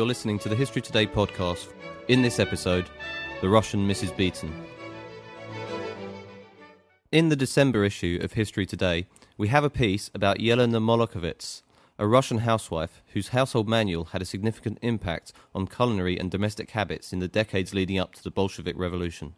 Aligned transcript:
You're 0.00 0.06
listening 0.06 0.38
to 0.38 0.48
the 0.48 0.56
History 0.56 0.80
Today 0.80 1.06
podcast. 1.06 1.74
In 2.08 2.22
this 2.22 2.38
episode, 2.38 2.88
the 3.42 3.50
Russian 3.50 3.86
Mrs. 3.86 4.16
Beeton. 4.16 4.50
In 7.12 7.28
the 7.28 7.36
December 7.36 7.84
issue 7.84 8.18
of 8.22 8.32
History 8.32 8.64
Today, 8.64 9.08
we 9.36 9.48
have 9.48 9.62
a 9.62 9.68
piece 9.68 10.10
about 10.14 10.38
Yelena 10.38 10.80
Molokhovets, 10.80 11.60
a 11.98 12.06
Russian 12.06 12.38
housewife 12.38 13.02
whose 13.12 13.28
household 13.28 13.68
manual 13.68 14.04
had 14.04 14.22
a 14.22 14.24
significant 14.24 14.78
impact 14.80 15.34
on 15.54 15.66
culinary 15.66 16.18
and 16.18 16.30
domestic 16.30 16.70
habits 16.70 17.12
in 17.12 17.18
the 17.18 17.28
decades 17.28 17.74
leading 17.74 17.98
up 17.98 18.14
to 18.14 18.24
the 18.24 18.30
Bolshevik 18.30 18.78
Revolution. 18.78 19.34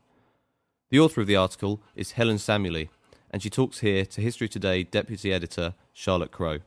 The 0.91 1.01
author 1.01 1.23
of 1.23 1.27
the 1.27 1.35
article 1.35 1.83
is 1.97 2.13
Helen 2.13 2.37
Szamuely, 2.37 2.89
and 3.33 3.43
she 3.43 3.51
talks 3.51 3.81
here 3.81 4.07
to 4.07 4.21
History 4.21 4.49
Today 4.49 4.85
deputy 4.85 5.33
editor 5.33 5.75
Charlotte 5.93 6.31
Crow. 6.31 6.61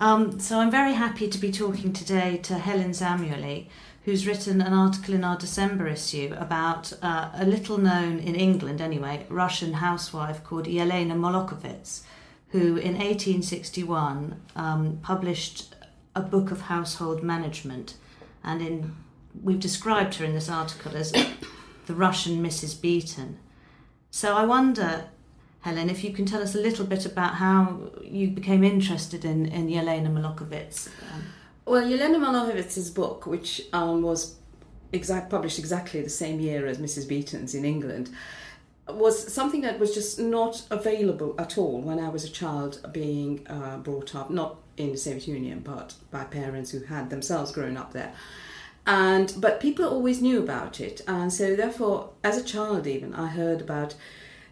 Um, 0.00 0.38
so 0.38 0.60
I'm 0.60 0.70
very 0.70 0.94
happy 0.94 1.28
to 1.28 1.38
be 1.38 1.50
talking 1.50 1.92
today 1.92 2.36
to 2.44 2.56
Helen 2.56 2.92
Szamuely, 2.92 3.66
who's 4.04 4.28
written 4.28 4.60
an 4.60 4.72
article 4.72 5.12
in 5.12 5.24
our 5.24 5.36
December 5.36 5.88
issue 5.88 6.34
about 6.38 6.92
uh, 7.02 7.30
a 7.34 7.44
little 7.44 7.78
known 7.78 8.20
in 8.20 8.36
England 8.36 8.80
anyway 8.80 9.26
Russian 9.28 9.74
housewife 9.74 10.44
called 10.44 10.66
Yelena 10.66 11.14
Molokhovets, 11.14 12.02
who 12.50 12.76
in 12.76 12.94
1861 12.94 14.40
um, 14.54 15.00
published 15.02 15.74
a 16.14 16.22
book 16.22 16.52
of 16.52 16.62
household 16.62 17.24
management, 17.24 17.94
and 18.44 18.62
in 18.62 18.94
we've 19.42 19.60
described 19.60 20.14
her 20.16 20.24
in 20.24 20.32
this 20.32 20.48
article 20.48 20.96
as 20.96 21.12
the 21.86 21.94
Russian 21.94 22.40
Mrs. 22.42 22.80
Beeton. 22.80 23.38
So 24.10 24.36
I 24.36 24.46
wonder, 24.46 25.08
Helen, 25.68 25.90
if 25.90 26.02
you 26.02 26.14
can 26.14 26.24
tell 26.24 26.40
us 26.40 26.54
a 26.54 26.58
little 26.58 26.86
bit 26.86 27.04
about 27.04 27.34
how 27.34 27.90
you 28.02 28.28
became 28.30 28.64
interested 28.64 29.26
in, 29.26 29.44
in 29.46 29.68
Yelena 29.68 30.10
Molokhovets. 30.10 30.88
Um, 31.12 31.24
well, 31.66 31.82
Yelena 31.82 32.16
Molokhovets' 32.16 32.94
book, 32.94 33.26
which 33.26 33.60
um, 33.74 34.00
was 34.00 34.36
exact, 34.94 35.28
published 35.28 35.58
exactly 35.58 36.00
the 36.00 36.08
same 36.08 36.40
year 36.40 36.66
as 36.66 36.78
Mrs. 36.78 37.06
Beeton's 37.06 37.54
in 37.54 37.66
England, 37.66 38.08
was 38.88 39.30
something 39.30 39.60
that 39.60 39.78
was 39.78 39.92
just 39.92 40.18
not 40.18 40.66
available 40.70 41.34
at 41.38 41.58
all 41.58 41.82
when 41.82 41.98
I 41.98 42.08
was 42.08 42.24
a 42.24 42.30
child 42.30 42.80
being 42.90 43.46
uh, 43.46 43.76
brought 43.76 44.14
up, 44.14 44.30
not 44.30 44.56
in 44.78 44.92
the 44.92 44.96
Soviet 44.96 45.28
Union, 45.28 45.60
but 45.60 45.92
by 46.10 46.24
parents 46.24 46.70
who 46.70 46.80
had 46.80 47.10
themselves 47.10 47.52
grown 47.52 47.76
up 47.76 47.92
there. 47.92 48.14
And 48.86 49.34
but 49.36 49.60
people 49.60 49.84
always 49.84 50.22
knew 50.22 50.38
about 50.42 50.80
it, 50.80 51.02
and 51.06 51.30
so 51.30 51.54
therefore, 51.54 52.08
as 52.24 52.38
a 52.38 52.42
child, 52.42 52.86
even 52.86 53.14
I 53.14 53.26
heard 53.26 53.60
about 53.60 53.94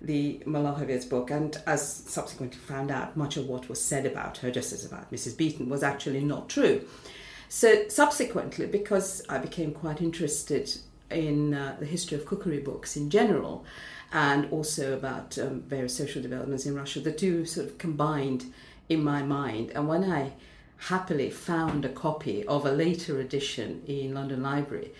the 0.00 0.42
Molokhovets 0.46 1.08
book, 1.08 1.30
and 1.30 1.56
as 1.66 1.86
subsequently 1.86 2.58
found 2.58 2.90
out, 2.90 3.16
much 3.16 3.36
of 3.36 3.46
what 3.48 3.68
was 3.68 3.82
said 3.82 4.06
about 4.06 4.38
her, 4.38 4.50
just 4.50 4.72
as 4.72 4.84
about 4.84 5.10
Mrs. 5.10 5.36
Beeton, 5.36 5.68
was 5.68 5.82
actually 5.82 6.24
not 6.24 6.48
true. 6.48 6.86
So 7.48 7.88
subsequently, 7.88 8.66
because 8.66 9.22
I 9.28 9.38
became 9.38 9.72
quite 9.72 10.02
interested 10.02 10.76
in 11.10 11.54
uh, 11.54 11.76
the 11.78 11.86
history 11.86 12.18
of 12.18 12.26
cookery 12.26 12.58
books 12.58 12.96
in 12.96 13.10
general, 13.10 13.64
and 14.12 14.50
also 14.52 14.94
about 14.94 15.38
um, 15.38 15.62
various 15.62 15.96
social 15.96 16.22
developments 16.22 16.66
in 16.66 16.74
Russia, 16.74 17.00
the 17.00 17.12
two 17.12 17.44
sort 17.44 17.66
of 17.66 17.78
combined 17.78 18.46
in 18.88 19.02
my 19.02 19.22
mind. 19.22 19.70
And 19.74 19.88
when 19.88 20.04
I 20.04 20.32
happily 20.78 21.30
found 21.30 21.84
a 21.84 21.88
copy 21.88 22.44
of 22.46 22.64
a 22.66 22.72
later 22.72 23.18
edition 23.20 23.82
in 23.86 24.14
London 24.14 24.42
Library, 24.42 24.92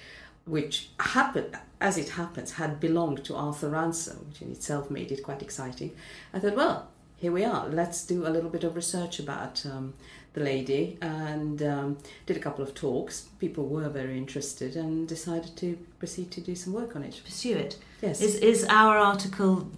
which 0.47 0.91
happened, 1.01 1.59
as 1.81 1.99
it 1.99 2.11
happens, 2.11 2.53
had 2.53 2.81
belonged 2.81 3.25
to 3.25 3.35
Arthur 3.35 3.69
Ransome, 3.69 4.27
which 4.29 4.41
in 4.43 4.51
itself 4.51 4.91
made 4.91 5.13
it 5.13 5.23
quite 5.23 5.43
exciting. 5.43 5.91
I 6.33 6.39
thought, 6.39 6.57
well, 6.57 6.89
here 7.17 7.33
we 7.33 7.45
are. 7.45 7.69
Let's 7.69 8.05
do 8.07 8.27
a 8.27 8.31
little 8.31 8.51
bit 8.51 8.65
of 8.65 8.77
research 8.77 9.19
about 9.19 9.65
um, 9.67 9.95
the 10.35 10.41
lady, 10.41 10.99
and 11.01 11.63
um, 11.63 11.99
did 12.27 12.37
a 12.37 12.41
couple 12.41 12.63
of 12.63 12.75
talks. 12.75 13.29
People 13.41 13.67
were 13.69 13.89
very 13.89 14.17
interested, 14.17 14.77
and 14.77 15.09
decided 15.09 15.57
to 15.57 15.77
proceed 15.99 16.31
to 16.33 16.41
do 16.41 16.55
some 16.55 16.73
work 16.75 16.95
on 16.95 17.03
it. 17.03 17.21
pursue 17.25 17.57
it. 17.57 17.79
Yes, 18.03 18.21
Is 18.21 18.35
is 18.37 18.65
our 18.69 18.97
article 18.99 19.69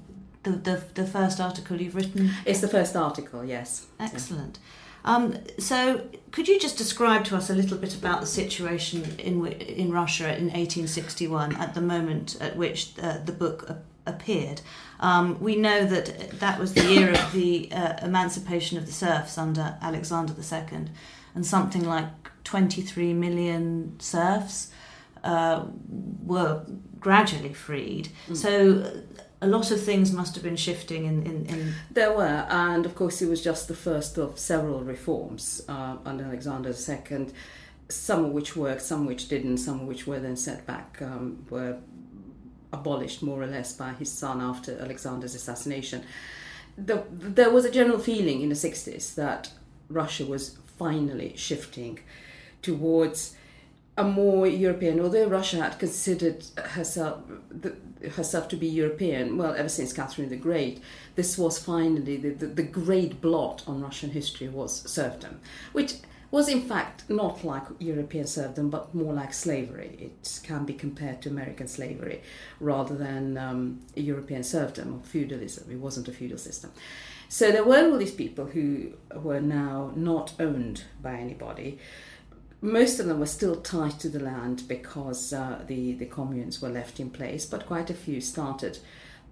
the, 0.43 0.51
the 0.51 0.83
the 0.95 1.07
first 1.07 1.41
article 1.41 1.81
you've 1.81 1.95
written? 1.95 2.31
it's 2.45 2.61
the 2.61 2.69
first 2.69 2.97
article. 2.97 3.45
Yes, 3.45 3.87
Excellent. 4.01 4.59
Um, 5.05 5.39
so, 5.59 6.07
could 6.33 6.49
you 6.49 6.59
just 6.59 6.77
describe 6.77 7.25
to 7.27 7.37
us 7.37 7.51
a 7.51 7.55
little 7.55 7.79
bit 7.79 7.95
about 7.95 8.21
the 8.21 8.27
situation 8.27 9.05
in 9.19 9.47
in 9.47 9.93
Russia 9.93 10.27
in 10.27 10.47
1861 10.47 11.57
at 11.57 11.75
the 11.75 11.81
moment 11.81 12.37
at 12.41 12.57
which 12.57 12.93
uh, 13.03 13.19
the 13.25 13.33
book 13.33 13.71
appeared? 14.07 14.61
Um, 15.01 15.41
we 15.41 15.57
know 15.57 15.85
that 15.85 16.41
that 16.41 16.59
was 16.59 16.75
the 16.75 16.85
year 16.85 17.11
of 17.11 17.33
the 17.33 17.71
uh, 17.73 17.95
emancipation 18.03 18.77
of 18.79 18.87
the 18.87 18.93
serfs 18.93 19.39
under 19.39 19.77
Alexander 19.81 20.35
II, 20.35 20.87
and 21.35 21.47
something 21.47 21.85
like 21.85 22.09
23 22.45 23.15
million 23.15 23.95
serfs 24.01 24.71
uh, 25.25 25.65
were 26.25 26.65
gradually 26.99 27.53
freed. 27.53 28.09
So, 28.35 29.03
a 29.41 29.47
lot 29.47 29.71
of 29.71 29.81
things 29.81 30.13
must 30.13 30.35
have 30.35 30.43
been 30.43 30.57
shifting 30.57 31.05
in, 31.05 31.23
in, 31.23 31.47
in 31.47 31.75
There 31.91 32.13
were, 32.17 32.47
and 32.51 32.85
of 32.85 32.95
course, 32.95 33.23
it 33.23 33.29
was 33.29 33.43
just 33.43 33.69
the 33.69 33.75
first 33.75 34.19
of 34.19 34.39
several 34.39 34.83
reforms 34.83 35.63
uh, 35.69 35.97
under 36.05 36.25
Alexander 36.25 36.71
II, 36.71 37.29
some 37.89 38.25
of 38.25 38.33
which 38.33 38.57
worked, 38.57 38.83
some 38.83 39.07
which 39.07 39.29
didn't, 39.29 39.59
some 39.59 39.81
of 39.81 39.87
which 39.87 40.07
were 40.07 40.19
then 40.19 40.37
set 40.37 40.67
back, 40.67 40.99
um, 41.03 41.45
were 41.51 41.79
abolished 42.73 43.23
more 43.23 43.41
or 43.41 43.47
less 43.47 43.73
by 43.73 43.93
his 43.93 44.11
son 44.11 44.41
after 44.41 44.79
Alexander's 44.79 45.35
assassination. 45.35 46.03
The, 46.77 47.05
there 47.11 47.51
was 47.51 47.65
a 47.65 47.71
general 47.71 47.99
feeling 47.99 48.43
in 48.43 48.49
the 48.49 48.55
60s 48.55 49.15
that 49.15 49.53
Russia 49.89 50.27
was 50.27 50.59
finally 50.79 51.35
shifting 51.37 52.01
towards 52.61 53.37
a 53.99 54.05
more 54.05 54.47
European, 54.47 55.01
although 55.01 55.27
Russia 55.27 55.61
had 55.61 55.79
considered 55.79 56.45
herself 56.57 57.21
the, 57.51 57.77
herself 58.11 58.49
to 58.49 58.57
be 58.57 58.67
European, 58.69 59.37
well, 59.37 59.55
ever 59.55 59.69
since 59.69 59.93
Catherine 59.93 60.29
the 60.29 60.37
Great, 60.37 60.81
this 61.17 61.37
was 61.37 61.59
finally 61.59 62.17
the, 62.17 62.31
the, 62.31 62.47
the 62.47 62.63
great 62.63 63.21
blot 63.21 63.65
on 63.67 63.83
Russian 63.83 64.11
history 64.11 64.49
was 64.49 64.89
serfdom, 64.89 65.41
which 65.73 65.95
was 66.31 66.49
in 66.49 66.63
fact 66.63 67.11
not 67.11 67.43
like 67.43 67.65
European 67.81 68.27
serfdom, 68.27 68.71
but 68.71 68.95
more 68.95 69.13
like 69.13 69.35
slavery. 69.35 69.97
It 69.99 70.41
can 70.45 70.65
be 70.65 70.75
compared 70.75 71.21
to 71.23 71.29
American 71.31 71.67
slavery 71.67 72.23
rather 72.61 72.97
than 72.97 73.37
um, 73.37 73.81
European 73.97 74.45
serfdom 74.45 74.95
or 74.95 75.01
feudalism. 75.05 75.71
It 75.73 75.79
wasn't 75.79 76.07
a 76.07 76.13
feudal 76.13 76.39
system. 76.39 76.71
So 77.29 77.51
there 77.51 77.65
were 77.65 77.91
all 77.91 77.99
these 77.99 78.15
people 78.15 78.47
who 78.47 78.93
were 79.15 79.41
now 79.41 79.93
not 79.97 80.35
owned 80.39 80.85
by 81.03 81.15
anybody 81.15 81.79
most 82.61 82.99
of 82.99 83.07
them 83.07 83.21
were 83.21 83.27
still 83.27 83.57
tied 83.57 84.01
to 84.01 84.09
the 84.09 84.19
land 84.19 84.65
because 84.67 85.33
uh, 85.33 85.63
the, 85.67 85.95
the 85.95 86.07
communes 86.07 86.61
were 86.61 86.69
left 86.69 86.99
in 86.99 87.11
place, 87.11 87.47
but 87.47 87.67
quite 87.67 87.91
a 87.91 87.95
few 87.95 88.21
started 88.21 88.79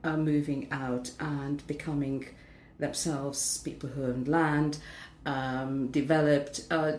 uh, 0.04 0.16
moving 0.16 0.68
out 0.70 1.10
and 1.18 1.66
becoming 1.66 2.26
themselves 2.78 3.58
people 3.58 3.88
who 3.88 4.04
owned 4.04 4.28
land, 4.28 4.78
um, 5.24 5.88
developed. 5.88 6.66
Uh, 6.70 6.92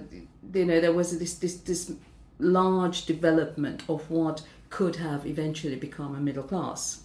you 0.53 0.65
know, 0.65 0.81
there 0.81 0.93
was 0.93 1.17
this, 1.17 1.35
this, 1.35 1.55
this 1.57 1.93
large 2.39 3.05
development 3.05 3.83
of 3.87 4.09
what 4.09 4.43
could 4.69 4.97
have 4.97 5.25
eventually 5.25 5.75
become 5.77 6.13
a 6.13 6.19
middle 6.19 6.43
class. 6.43 7.03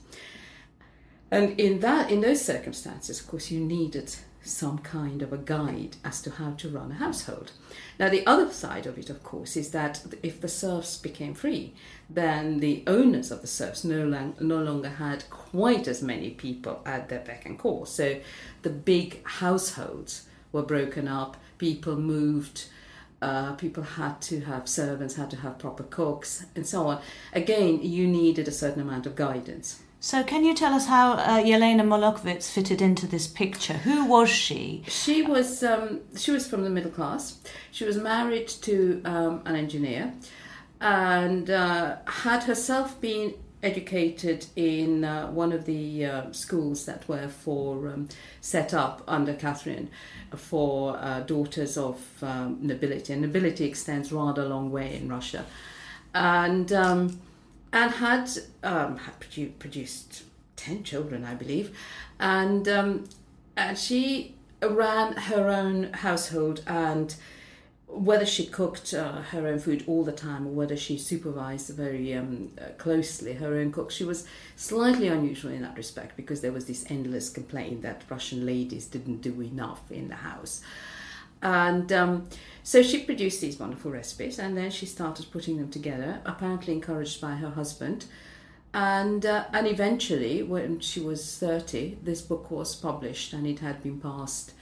And 1.30 1.58
in 1.58 1.80
that, 1.80 2.10
in 2.10 2.20
those 2.20 2.44
circumstances, 2.44 3.20
of 3.20 3.26
course, 3.26 3.50
you 3.50 3.60
needed 3.60 4.14
some 4.42 4.78
kind 4.78 5.22
of 5.22 5.32
a 5.32 5.38
guide 5.38 5.96
as 6.04 6.20
to 6.22 6.30
how 6.30 6.52
to 6.52 6.68
run 6.68 6.90
a 6.92 6.94
household. 6.94 7.52
Now, 7.98 8.08
the 8.08 8.26
other 8.26 8.50
side 8.50 8.86
of 8.86 8.98
it, 8.98 9.10
of 9.10 9.22
course, 9.22 9.56
is 9.56 9.70
that 9.70 10.02
if 10.22 10.40
the 10.40 10.48
serfs 10.48 10.96
became 10.96 11.34
free, 11.34 11.74
then 12.10 12.60
the 12.60 12.82
owners 12.86 13.30
of 13.30 13.40
the 13.40 13.46
serfs 13.46 13.84
no, 13.84 14.32
no 14.40 14.62
longer 14.62 14.88
had 14.88 15.28
quite 15.30 15.86
as 15.86 16.02
many 16.02 16.30
people 16.30 16.82
at 16.84 17.08
their 17.08 17.20
beck 17.20 17.46
and 17.46 17.58
call. 17.58 17.86
So 17.86 18.20
the 18.62 18.70
big 18.70 19.24
households 19.24 20.26
were 20.50 20.62
broken 20.62 21.08
up, 21.08 21.36
people 21.58 21.96
moved. 21.96 22.66
Uh, 23.20 23.52
people 23.52 23.84
had 23.84 24.20
to 24.20 24.40
have 24.40 24.68
servants, 24.68 25.14
had 25.14 25.30
to 25.30 25.36
have 25.36 25.56
proper 25.56 25.84
cooks, 25.84 26.44
and 26.56 26.66
so 26.66 26.88
on. 26.88 27.00
Again, 27.32 27.80
you 27.80 28.08
needed 28.08 28.48
a 28.48 28.50
certain 28.50 28.82
amount 28.82 29.06
of 29.06 29.14
guidance. 29.14 29.80
So, 30.04 30.24
can 30.24 30.44
you 30.44 30.52
tell 30.52 30.74
us 30.74 30.86
how 30.86 31.12
uh, 31.12 31.44
Yelena 31.44 31.82
Molokhovets 31.82 32.50
fitted 32.50 32.82
into 32.82 33.06
this 33.06 33.28
picture? 33.28 33.74
Who 33.74 34.04
was 34.04 34.28
she? 34.28 34.82
She 34.88 35.22
was 35.22 35.62
um, 35.62 36.00
she 36.16 36.32
was 36.32 36.44
from 36.48 36.64
the 36.64 36.70
middle 36.70 36.90
class. 36.90 37.38
She 37.70 37.84
was 37.84 37.96
married 37.96 38.48
to 38.48 39.00
um, 39.04 39.42
an 39.44 39.54
engineer, 39.54 40.12
and 40.80 41.48
uh, 41.48 41.98
had 42.04 42.42
herself 42.42 43.00
been 43.00 43.34
educated 43.62 44.46
in 44.56 45.04
uh, 45.04 45.30
one 45.30 45.52
of 45.52 45.66
the 45.66 46.04
uh, 46.04 46.32
schools 46.32 46.84
that 46.86 47.06
were 47.08 47.28
for 47.28 47.86
um, 47.86 48.08
set 48.40 48.74
up 48.74 49.04
under 49.06 49.34
Catherine 49.34 49.88
for 50.34 50.96
uh, 50.98 51.20
daughters 51.20 51.78
of 51.78 52.04
um, 52.22 52.58
nobility. 52.60 53.12
And 53.12 53.22
nobility 53.22 53.66
extends 53.66 54.10
rather 54.10 54.42
a 54.42 54.46
long 54.46 54.72
way 54.72 54.96
in 54.96 55.08
Russia, 55.08 55.46
and 56.12 56.72
um, 56.72 57.20
and 57.72 57.92
had 57.92 58.30
um, 58.62 58.98
had 58.98 59.20
produ- 59.20 59.58
produced 59.58 60.24
ten 60.56 60.84
children, 60.84 61.24
I 61.24 61.34
believe, 61.34 61.76
and 62.20 62.68
um, 62.68 63.04
and 63.56 63.78
she 63.78 64.34
ran 64.62 65.14
her 65.14 65.48
own 65.48 65.92
household 65.92 66.62
and 66.66 67.14
whether 67.92 68.24
she 68.24 68.46
cooked 68.46 68.94
uh, 68.94 69.20
her 69.20 69.46
own 69.46 69.58
food 69.58 69.84
all 69.86 70.02
the 70.02 70.12
time 70.12 70.46
or 70.46 70.50
whether 70.50 70.76
she 70.76 70.96
supervised 70.96 71.68
very 71.76 72.14
um, 72.14 72.50
uh, 72.58 72.70
closely 72.78 73.34
her 73.34 73.54
own 73.54 73.70
cook, 73.70 73.90
she 73.90 74.04
was 74.04 74.26
slightly 74.56 75.08
unusual 75.08 75.52
in 75.52 75.60
that 75.60 75.76
respect 75.76 76.16
because 76.16 76.40
there 76.40 76.52
was 76.52 76.64
this 76.64 76.86
endless 76.88 77.28
complaint 77.28 77.82
that 77.82 78.02
Russian 78.08 78.46
ladies 78.46 78.86
didn't 78.86 79.20
do 79.20 79.42
enough 79.42 79.90
in 79.90 80.08
the 80.08 80.14
house. 80.16 80.62
And 81.42 81.92
um, 81.92 82.28
so 82.62 82.82
she 82.82 83.02
produced 83.02 83.40
these 83.40 83.58
wonderful 83.58 83.90
recipes 83.90 84.38
and 84.38 84.56
then 84.56 84.70
she 84.70 84.86
started 84.86 85.26
putting 85.30 85.56
them 85.56 85.70
together, 85.70 86.20
apparently 86.24 86.74
encouraged 86.74 87.20
by 87.20 87.34
her 87.34 87.50
husband. 87.50 88.06
And, 88.74 89.26
uh, 89.26 89.44
and 89.52 89.66
eventually, 89.66 90.42
when 90.42 90.80
she 90.80 91.00
was 91.00 91.38
30, 91.38 91.98
this 92.02 92.22
book 92.22 92.50
was 92.50 92.74
published 92.74 93.32
and 93.32 93.46
it 93.46 93.58
had 93.58 93.82
been 93.82 94.00
passed 94.00 94.52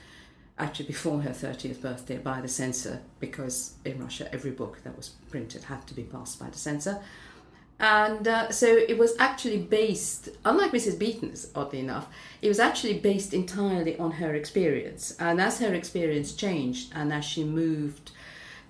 actually 0.58 0.86
before 0.86 1.22
her 1.22 1.30
30th 1.30 1.80
birthday 1.80 2.18
by 2.18 2.40
the 2.40 2.48
censor 2.48 3.00
because 3.18 3.74
in 3.84 3.98
Russia 3.98 4.28
every 4.32 4.50
book 4.50 4.82
that 4.84 4.94
was 4.94 5.08
printed 5.30 5.64
had 5.64 5.86
to 5.86 5.94
be 5.94 6.02
passed 6.02 6.38
by 6.38 6.50
the 6.50 6.58
censor. 6.58 7.00
And 7.80 8.28
uh, 8.28 8.50
so 8.50 8.66
it 8.66 8.98
was 8.98 9.14
actually 9.18 9.56
based, 9.56 10.28
unlike 10.44 10.70
Mrs. 10.70 10.98
Beeton's, 10.98 11.48
oddly 11.54 11.80
enough, 11.80 12.08
it 12.42 12.48
was 12.48 12.60
actually 12.60 12.98
based 12.98 13.32
entirely 13.32 13.98
on 13.98 14.12
her 14.12 14.34
experience. 14.34 15.16
And 15.18 15.40
as 15.40 15.60
her 15.60 15.72
experience 15.72 16.34
changed 16.34 16.92
and 16.94 17.10
as 17.10 17.24
she 17.24 17.42
moved 17.42 18.10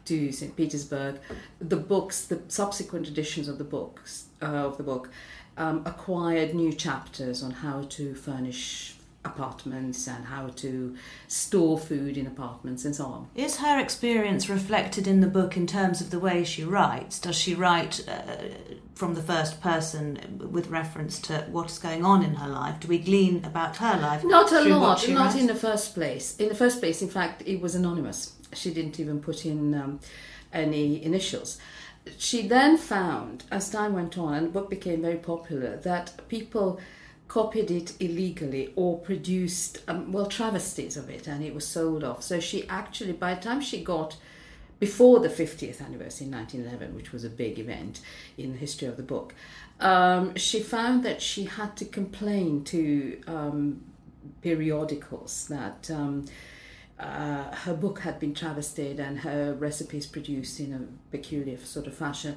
to 0.05 0.31
St. 0.31 0.55
Petersburg, 0.55 1.19
the 1.61 1.77
books, 1.77 2.25
the 2.25 2.41
subsequent 2.47 3.09
editions 3.09 3.49
of 3.49 3.59
the 3.59 3.65
books, 3.65 4.27
uh, 4.41 4.47
of 4.47 4.77
the 4.77 4.85
book, 4.85 5.11
um, 5.57 5.83
acquired 5.85 6.55
new 6.55 6.73
chapters 6.73 7.43
on 7.43 7.51
how 7.51 7.83
to 7.91 8.15
furnish 8.15 8.95
apartments 9.25 10.06
and 10.06 10.25
how 10.25 10.49
to 10.49 10.96
store 11.28 11.78
food 11.78 12.17
in 12.17 12.26
apartments 12.26 12.84
and 12.84 12.96
so 12.96 13.05
on. 13.05 13.28
Is 13.34 13.58
her 13.58 13.78
experience 13.78 14.49
reflected 14.49 15.06
in 15.06 15.20
the 15.20 15.26
book 15.26 15.56
in 15.56 15.67
terms 15.67 16.00
of 16.00 16.11
the 16.11 16.19
way 16.19 16.43
she 16.43 16.64
writes? 16.64 17.19
Does 17.19 17.37
she 17.37 17.55
write 17.55 18.06
uh, 18.08 18.37
from 18.94 19.14
the 19.14 19.22
first 19.22 19.61
person 19.61 20.49
with 20.50 20.69
reference 20.69 21.19
to 21.20 21.46
what's 21.50 21.78
going 21.78 22.05
on 22.05 22.22
in 22.22 22.34
her 22.34 22.49
life? 22.49 22.81
Do 22.81 22.88
we 22.88 22.99
glean 22.99 23.44
about 23.44 23.76
her 23.76 23.99
life? 24.00 24.25
Not 24.25 24.52
a 24.52 24.62
lot, 24.62 25.06
not 25.08 25.37
in 25.37 25.46
the 25.46 25.55
first 25.55 25.94
place. 25.94 26.37
In 26.37 26.49
the 26.49 26.55
first 26.55 26.81
place, 26.81 27.02
in 27.02 27.08
fact, 27.08 27.43
it 27.44 27.61
was 27.61 27.75
anonymous. 27.75 28.37
She 28.55 28.73
didn't 28.73 28.99
even 28.99 29.20
put 29.20 29.44
in 29.44 29.75
um, 29.75 30.00
any 30.52 31.05
initials. 31.05 31.58
She 32.16 32.49
then 32.49 32.78
found, 32.78 33.44
as 33.50 33.69
time 33.69 33.93
went 33.93 34.16
on 34.16 34.32
and 34.32 34.46
the 34.46 34.50
book 34.50 34.70
became 34.70 35.02
very 35.02 35.19
popular, 35.19 35.76
that 35.78 36.26
people 36.28 36.81
copied 37.31 37.71
it 37.71 37.93
illegally 38.00 38.73
or 38.75 38.99
produced, 38.99 39.79
um, 39.87 40.11
well, 40.11 40.27
travesties 40.27 40.97
of 40.97 41.09
it, 41.09 41.29
and 41.29 41.44
it 41.44 41.55
was 41.55 41.65
sold 41.65 42.03
off. 42.03 42.25
So 42.25 42.41
she 42.41 42.67
actually, 42.69 43.12
by 43.12 43.35
the 43.35 43.41
time 43.41 43.61
she 43.61 43.85
got 43.85 44.17
before 44.81 45.21
the 45.21 45.29
50th 45.29 45.81
anniversary 45.81 46.27
in 46.27 46.32
1911, 46.32 46.93
which 46.97 47.12
was 47.12 47.23
a 47.23 47.31
big 47.31 47.61
event 47.61 48.00
in 48.37 48.55
the 48.55 48.59
history 48.59 48.88
of 48.88 48.97
the 48.97 49.05
book, 49.05 49.32
um, 49.79 50.35
she 50.35 50.59
found 50.59 51.05
that 51.05 51.23
she 51.23 51.44
had 51.44 51.77
to 51.77 51.85
complain 51.85 52.65
to 52.65 53.21
um, 53.29 53.81
periodicals 54.43 55.47
that 55.47 55.88
um, 55.88 56.25
uh, 56.99 57.55
her 57.55 57.75
book 57.75 58.00
had 58.00 58.19
been 58.19 58.35
travestied 58.35 58.99
and 58.99 59.21
her 59.21 59.55
recipes 59.55 60.05
produced 60.05 60.59
in 60.59 60.73
a 60.73 61.12
peculiar 61.12 61.59
sort 61.59 61.87
of 61.87 61.94
fashion. 61.94 62.37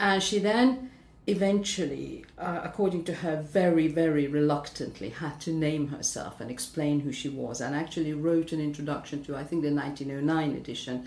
And 0.00 0.20
she 0.20 0.40
then 0.40 0.90
eventually, 1.26 2.24
uh, 2.38 2.60
according 2.62 3.04
to 3.04 3.14
her, 3.14 3.40
very, 3.40 3.88
very 3.88 4.26
reluctantly 4.26 5.08
had 5.08 5.40
to 5.40 5.52
name 5.52 5.88
herself 5.88 6.40
and 6.40 6.50
explain 6.50 7.00
who 7.00 7.12
she 7.12 7.28
was, 7.28 7.60
and 7.60 7.74
actually 7.74 8.12
wrote 8.12 8.52
an 8.52 8.60
introduction 8.60 9.24
to, 9.24 9.36
I 9.36 9.44
think, 9.44 9.62
the 9.62 9.72
1909 9.72 10.52
edition. 10.52 11.06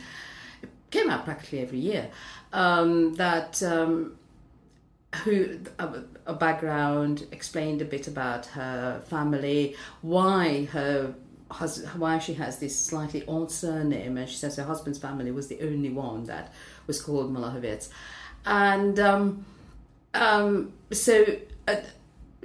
It 0.63 0.69
came 0.89 1.09
out 1.09 1.25
practically 1.25 1.59
every 1.59 1.79
year. 1.79 2.09
Um, 2.51 3.13
that 3.15 3.61
um, 3.61 4.17
who 5.23 5.59
a, 5.79 6.01
a 6.25 6.33
background 6.33 7.27
explained 7.31 7.81
a 7.81 7.85
bit 7.85 8.07
about 8.07 8.47
her 8.47 9.01
family, 9.07 9.75
why 10.01 10.65
her 10.65 11.13
has, 11.51 11.85
why 11.95 12.19
she 12.19 12.33
has 12.33 12.59
this 12.59 12.77
slightly 12.77 13.23
odd 13.27 13.51
surname, 13.51 14.17
and 14.17 14.27
she 14.27 14.35
says 14.35 14.55
her 14.57 14.63
husband's 14.63 14.99
family 14.99 15.31
was 15.31 15.47
the 15.47 15.61
only 15.61 15.89
one 15.89 16.25
that 16.25 16.53
was 16.87 17.01
called 17.01 17.33
Molokhovets, 17.33 17.89
and 18.45 18.99
um, 18.99 19.45
um, 20.17 20.73
so, 20.91 21.25
uh, 21.67 21.75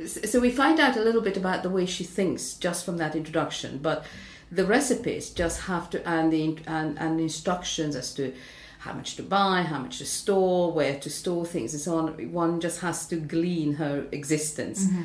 so 0.06 0.40
we 0.40 0.50
find 0.50 0.78
out 0.80 0.96
a 0.96 1.00
little 1.00 1.22
bit 1.22 1.36
about 1.36 1.62
the 1.62 1.70
way 1.70 1.86
she 1.86 2.04
thinks 2.04 2.54
just 2.54 2.84
from 2.84 2.98
that 2.98 3.16
introduction, 3.16 3.78
but 3.78 4.04
the 4.50 4.64
recipes 4.64 5.30
just 5.30 5.62
have 5.62 5.88
to 5.90 6.06
and 6.08 6.32
the 6.32 6.58
and, 6.66 6.98
and 6.98 7.20
instructions 7.20 7.96
as 7.96 8.12
to 8.14 8.34
how 8.80 8.92
much 8.92 9.16
to 9.16 9.22
buy, 9.22 9.62
how 9.62 9.78
much 9.78 9.98
to 9.98 10.04
store, 10.04 10.72
where 10.72 10.98
to 10.98 11.08
store 11.08 11.46
things, 11.46 11.72
and 11.72 11.80
so 11.80 11.96
on. 11.96 12.32
One 12.32 12.60
just 12.60 12.80
has 12.80 13.06
to 13.08 13.16
glean 13.16 13.75
her 13.75 14.06
existence. 14.12 14.84
Mm-hmm. 14.84 15.02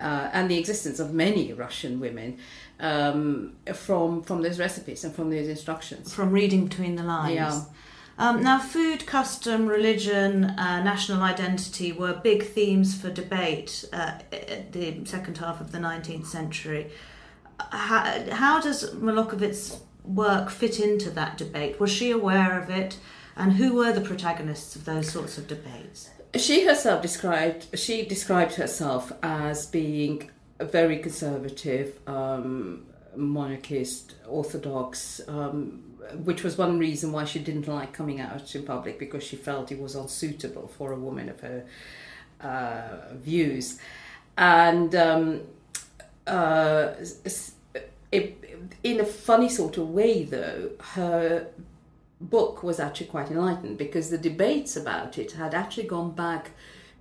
Uh, 0.00 0.30
and 0.32 0.50
the 0.50 0.58
existence 0.58 0.98
of 0.98 1.12
many 1.12 1.52
Russian 1.52 2.00
women 2.00 2.38
um, 2.80 3.52
from 3.74 4.22
from 4.22 4.42
those 4.42 4.58
recipes 4.58 5.04
and 5.04 5.14
from 5.14 5.30
those 5.30 5.48
instructions. 5.48 6.12
From 6.12 6.30
reading 6.30 6.66
between 6.66 6.96
the 6.96 7.02
lines. 7.02 7.34
Yeah. 7.34 7.60
Um, 8.18 8.42
now, 8.42 8.58
food, 8.58 9.06
custom, 9.06 9.66
religion, 9.66 10.44
uh, 10.44 10.82
national 10.82 11.22
identity 11.22 11.90
were 11.92 12.12
big 12.12 12.44
themes 12.44 12.94
for 13.00 13.10
debate 13.10 13.84
uh, 13.92 14.18
at 14.32 14.72
the 14.72 15.04
second 15.04 15.38
half 15.38 15.60
of 15.60 15.72
the 15.72 15.78
19th 15.78 16.26
century. 16.26 16.90
How, 17.70 18.24
how 18.30 18.60
does 18.60 18.90
Molokhovets' 18.94 19.80
work 20.04 20.50
fit 20.50 20.80
into 20.80 21.10
that 21.10 21.38
debate? 21.38 21.80
Was 21.80 21.90
she 21.90 22.10
aware 22.10 22.60
of 22.60 22.68
it? 22.68 22.98
And 23.36 23.54
who 23.54 23.74
were 23.74 23.92
the 23.92 24.00
protagonists 24.00 24.76
of 24.76 24.84
those 24.84 25.10
sorts 25.10 25.38
of 25.38 25.46
debates? 25.46 26.10
She 26.36 26.64
herself 26.64 27.02
described 27.02 27.66
she 27.76 28.04
described 28.04 28.54
herself 28.54 29.12
as 29.22 29.66
being 29.66 30.30
very 30.60 30.98
conservative, 30.98 31.98
um, 32.06 32.86
monarchist, 33.16 34.14
orthodox, 34.26 35.20
um, 35.28 35.82
which 36.24 36.42
was 36.42 36.58
one 36.58 36.78
reason 36.78 37.12
why 37.12 37.24
she 37.24 37.38
didn't 37.38 37.68
like 37.68 37.92
coming 37.92 38.20
out 38.20 38.54
in 38.54 38.62
public 38.64 38.98
because 38.98 39.22
she 39.22 39.36
felt 39.36 39.70
it 39.70 39.80
was 39.80 39.94
unsuitable 39.94 40.68
for 40.68 40.92
a 40.92 40.96
woman 40.96 41.28
of 41.28 41.40
her 41.40 41.64
uh, 42.40 43.14
views. 43.14 43.78
And 44.36 44.94
um, 44.94 45.42
uh, 46.26 46.94
it, 48.12 48.44
in 48.82 49.00
a 49.00 49.04
funny 49.04 49.48
sort 49.48 49.76
of 49.78 49.90
way, 49.90 50.24
though, 50.24 50.70
her 50.94 51.48
book 52.20 52.62
was 52.62 52.78
actually 52.78 53.06
quite 53.06 53.30
enlightened 53.30 53.78
because 53.78 54.10
the 54.10 54.18
debates 54.18 54.76
about 54.76 55.18
it 55.18 55.32
had 55.32 55.54
actually 55.54 55.86
gone 55.86 56.10
back 56.10 56.50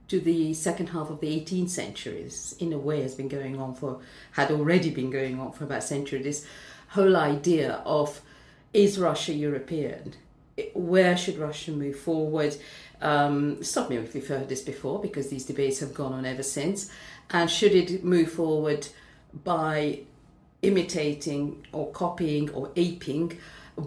to 0.10 0.20
the 0.20 0.54
second 0.54 0.88
half 0.88 1.10
of 1.10 1.22
the 1.22 1.28
18th 1.28 1.70
century. 1.70 2.30
in 2.60 2.74
a 2.74 2.78
way, 2.78 3.02
has 3.02 3.16
been 3.16 3.30
going 3.30 3.60
on 3.60 3.76
for, 3.76 4.00
had 4.32 4.52
already 4.52 4.90
been 4.90 5.10
going 5.10 5.40
on 5.40 5.52
for 5.52 5.64
about 5.64 5.80
a 5.80 5.82
century. 5.82 6.22
This 6.22 6.46
whole 6.90 7.16
idea 7.16 7.82
of 7.86 8.22
is 8.74 9.00
Russia 9.00 9.34
European? 9.34 10.16
Where 10.74 11.16
should 11.16 11.38
Russia 11.38 11.72
move 11.72 11.98
forward? 11.98 12.56
Um, 13.02 13.64
stop 13.64 13.90
me 13.90 13.98
if 13.98 14.14
you've 14.14 14.28
heard 14.28 14.50
this 14.50 14.62
before, 14.62 15.00
because 15.00 15.30
these 15.30 15.46
debates 15.46 15.80
have 15.80 15.94
gone 15.94 16.14
on 16.14 16.26
ever 16.26 16.44
since. 16.44 16.92
And 17.30 17.50
should 17.50 17.74
it 17.74 18.04
move 18.04 18.32
forward 18.32 18.88
by 19.44 20.02
imitating 20.62 21.66
or 21.72 21.92
copying 21.92 22.50
or 22.50 22.72
aping 22.76 23.38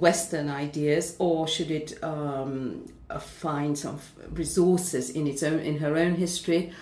Western 0.00 0.48
ideas, 0.48 1.16
or 1.18 1.46
should 1.46 1.70
it 1.70 2.02
um, 2.02 2.86
find 3.20 3.78
some 3.78 3.98
resources 4.30 5.10
in 5.10 5.26
its 5.26 5.42
own 5.42 5.58
in 5.60 5.78
her 5.78 5.96
own 5.96 6.14
history, 6.14 6.72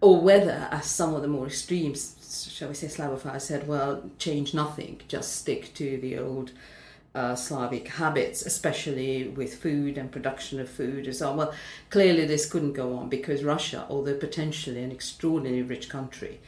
or 0.00 0.20
whether, 0.20 0.68
as 0.70 0.86
some 0.86 1.14
of 1.14 1.22
the 1.22 1.28
more 1.28 1.46
extremes, 1.46 2.48
shall 2.52 2.68
we 2.68 2.74
say, 2.74 2.88
Slavophiles 2.88 3.42
said, 3.42 3.66
well, 3.66 4.10
change 4.18 4.54
nothing, 4.54 5.00
just 5.08 5.36
stick 5.36 5.72
to 5.74 5.98
the 5.98 6.18
old 6.18 6.52
uh, 7.14 7.34
Slavic 7.34 7.88
habits, 7.88 8.44
especially 8.44 9.28
with 9.28 9.54
food 9.54 9.96
and 9.96 10.12
production 10.12 10.60
of 10.60 10.68
food 10.68 11.06
and 11.06 11.16
so 11.16 11.30
on. 11.30 11.36
Well, 11.36 11.54
clearly 11.88 12.26
this 12.26 12.50
couldn't 12.50 12.74
go 12.74 12.94
on 12.96 13.08
because 13.08 13.42
Russia, 13.42 13.86
although 13.88 14.18
potentially 14.18 14.82
an 14.82 14.92
extraordinarily 14.92 15.62
rich 15.62 15.88
country, 15.88 16.40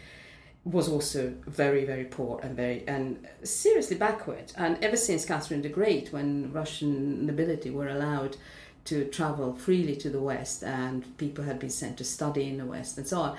was 0.70 0.88
also 0.88 1.32
very, 1.46 1.84
very 1.84 2.04
poor 2.04 2.40
and 2.42 2.54
very 2.54 2.86
and 2.86 3.26
seriously 3.42 3.96
backward. 3.96 4.52
And 4.56 4.82
ever 4.84 4.96
since 4.96 5.24
Catherine 5.24 5.62
the 5.62 5.68
Great, 5.68 6.12
when 6.12 6.52
Russian 6.52 7.24
nobility 7.26 7.70
were 7.70 7.88
allowed 7.88 8.36
to 8.84 9.06
travel 9.06 9.54
freely 9.54 9.96
to 9.96 10.10
the 10.10 10.20
West 10.20 10.62
and 10.62 11.16
people 11.16 11.44
had 11.44 11.58
been 11.58 11.70
sent 11.70 11.98
to 11.98 12.04
study 12.04 12.48
in 12.48 12.58
the 12.58 12.66
West 12.66 12.98
and 12.98 13.06
so 13.06 13.20
on. 13.20 13.36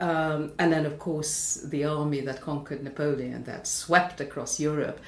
Um, 0.00 0.52
and 0.58 0.72
then, 0.72 0.86
of 0.86 0.98
course, 0.98 1.60
the 1.62 1.84
army 1.84 2.20
that 2.22 2.40
conquered 2.40 2.82
Napoleon, 2.82 3.44
that 3.44 3.66
swept 3.66 4.20
across 4.20 4.58
Europe, 4.58 4.98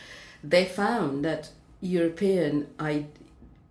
they 0.45 0.65
found 0.65 1.25
that 1.25 1.51
European 1.81 2.69
I, 2.79 3.07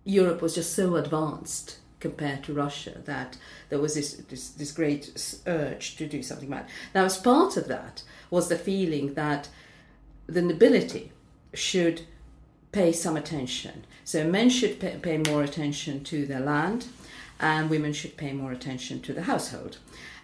Europe 0.04 0.42
was 0.42 0.54
just 0.54 0.74
so 0.74 0.96
advanced 0.96 1.78
compared 2.02 2.42
to 2.42 2.52
Russia 2.52 3.00
that 3.04 3.38
there 3.70 3.78
was 3.78 3.94
this, 3.94 4.14
this, 4.28 4.50
this 4.50 4.72
great 4.72 5.40
urge 5.46 5.96
to 5.96 6.06
do 6.06 6.22
something 6.22 6.48
about 6.48 6.64
it. 6.64 6.70
Now, 6.94 7.04
as 7.04 7.16
part 7.16 7.56
of 7.56 7.68
that 7.68 8.02
was 8.28 8.48
the 8.48 8.58
feeling 8.58 9.14
that 9.14 9.48
the 10.26 10.42
nobility 10.42 11.12
should 11.54 12.02
pay 12.72 12.92
some 12.92 13.16
attention. 13.16 13.84
So 14.04 14.26
men 14.26 14.50
should 14.50 14.80
pay, 14.80 14.98
pay 15.00 15.18
more 15.18 15.44
attention 15.44 16.02
to 16.04 16.26
their 16.26 16.40
land, 16.40 16.86
and 17.38 17.70
women 17.70 17.92
should 17.92 18.16
pay 18.16 18.32
more 18.32 18.52
attention 18.52 19.00
to 19.02 19.12
the 19.12 19.22
household. 19.22 19.78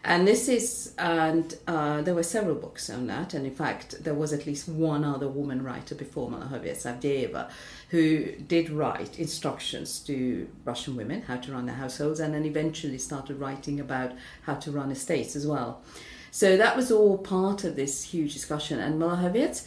And 0.05 0.27
this 0.27 0.49
is, 0.49 0.95
and 0.97 1.57
uh, 1.67 2.03
there 2.03 2.15
were 2.15 2.23
several 2.23 2.55
books 2.55 2.89
on 2.89 3.09
that. 3.09 3.35
And 3.35 3.45
in 3.45 3.55
fact, 3.55 4.05
there 4.05 4.15
was 4.15 4.33
at 4.33 4.47
least 4.47 4.69
one 4.69 5.05
other 5.05 5.29
woman 5.29 5.63
writer 5.63 5.95
before 5.95 6.31
Molokhovets, 6.31 6.87
Avdeeva, 6.87 7.51
who 7.91 8.33
did 8.47 8.71
write 8.71 9.19
instructions 9.19 9.99
to 10.01 10.49
Russian 10.65 10.97
women 10.97 11.23
how 11.23 11.37
to 11.37 11.53
run 11.53 11.67
their 11.67 11.75
households, 11.75 12.21
and 12.21 12.33
then 12.33 12.45
eventually 12.45 12.99
started 12.99 13.41
writing 13.41 13.81
about 13.81 14.13
how 14.43 14.55
to 14.55 14.71
run 14.71 14.91
estates 14.91 15.35
as 15.35 15.47
well. 15.47 15.83
So 16.31 16.57
that 16.57 16.77
was 16.77 16.93
all 16.93 17.19
part 17.19 17.65
of 17.65 17.75
this 17.75 18.05
huge 18.05 18.33
discussion. 18.35 18.79
And 18.79 19.01
Molokhovets 19.01 19.67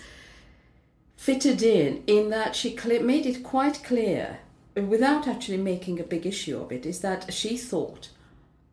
fitted 1.17 1.61
in 1.61 2.03
in 2.07 2.29
that 2.29 2.55
she 2.55 2.75
made 3.01 3.25
it 3.25 3.43
quite 3.43 3.83
clear, 3.83 4.39
without 4.75 5.27
actually 5.27 5.57
making 5.57 5.99
a 5.99 6.03
big 6.03 6.25
issue 6.25 6.59
of 6.59 6.71
it, 6.71 6.85
is 6.85 7.01
that 7.01 7.33
she 7.33 7.57
thought 7.57 8.09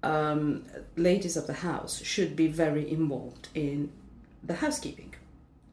um, 0.03 0.65
ladies 0.97 1.37
of 1.37 1.47
the 1.47 1.55
house 1.55 2.03
should 2.03 2.37
be 2.37 2.47
very 2.47 2.91
involved 2.91 3.49
in 3.55 3.91
the 4.43 4.57
housekeeping 4.57 5.15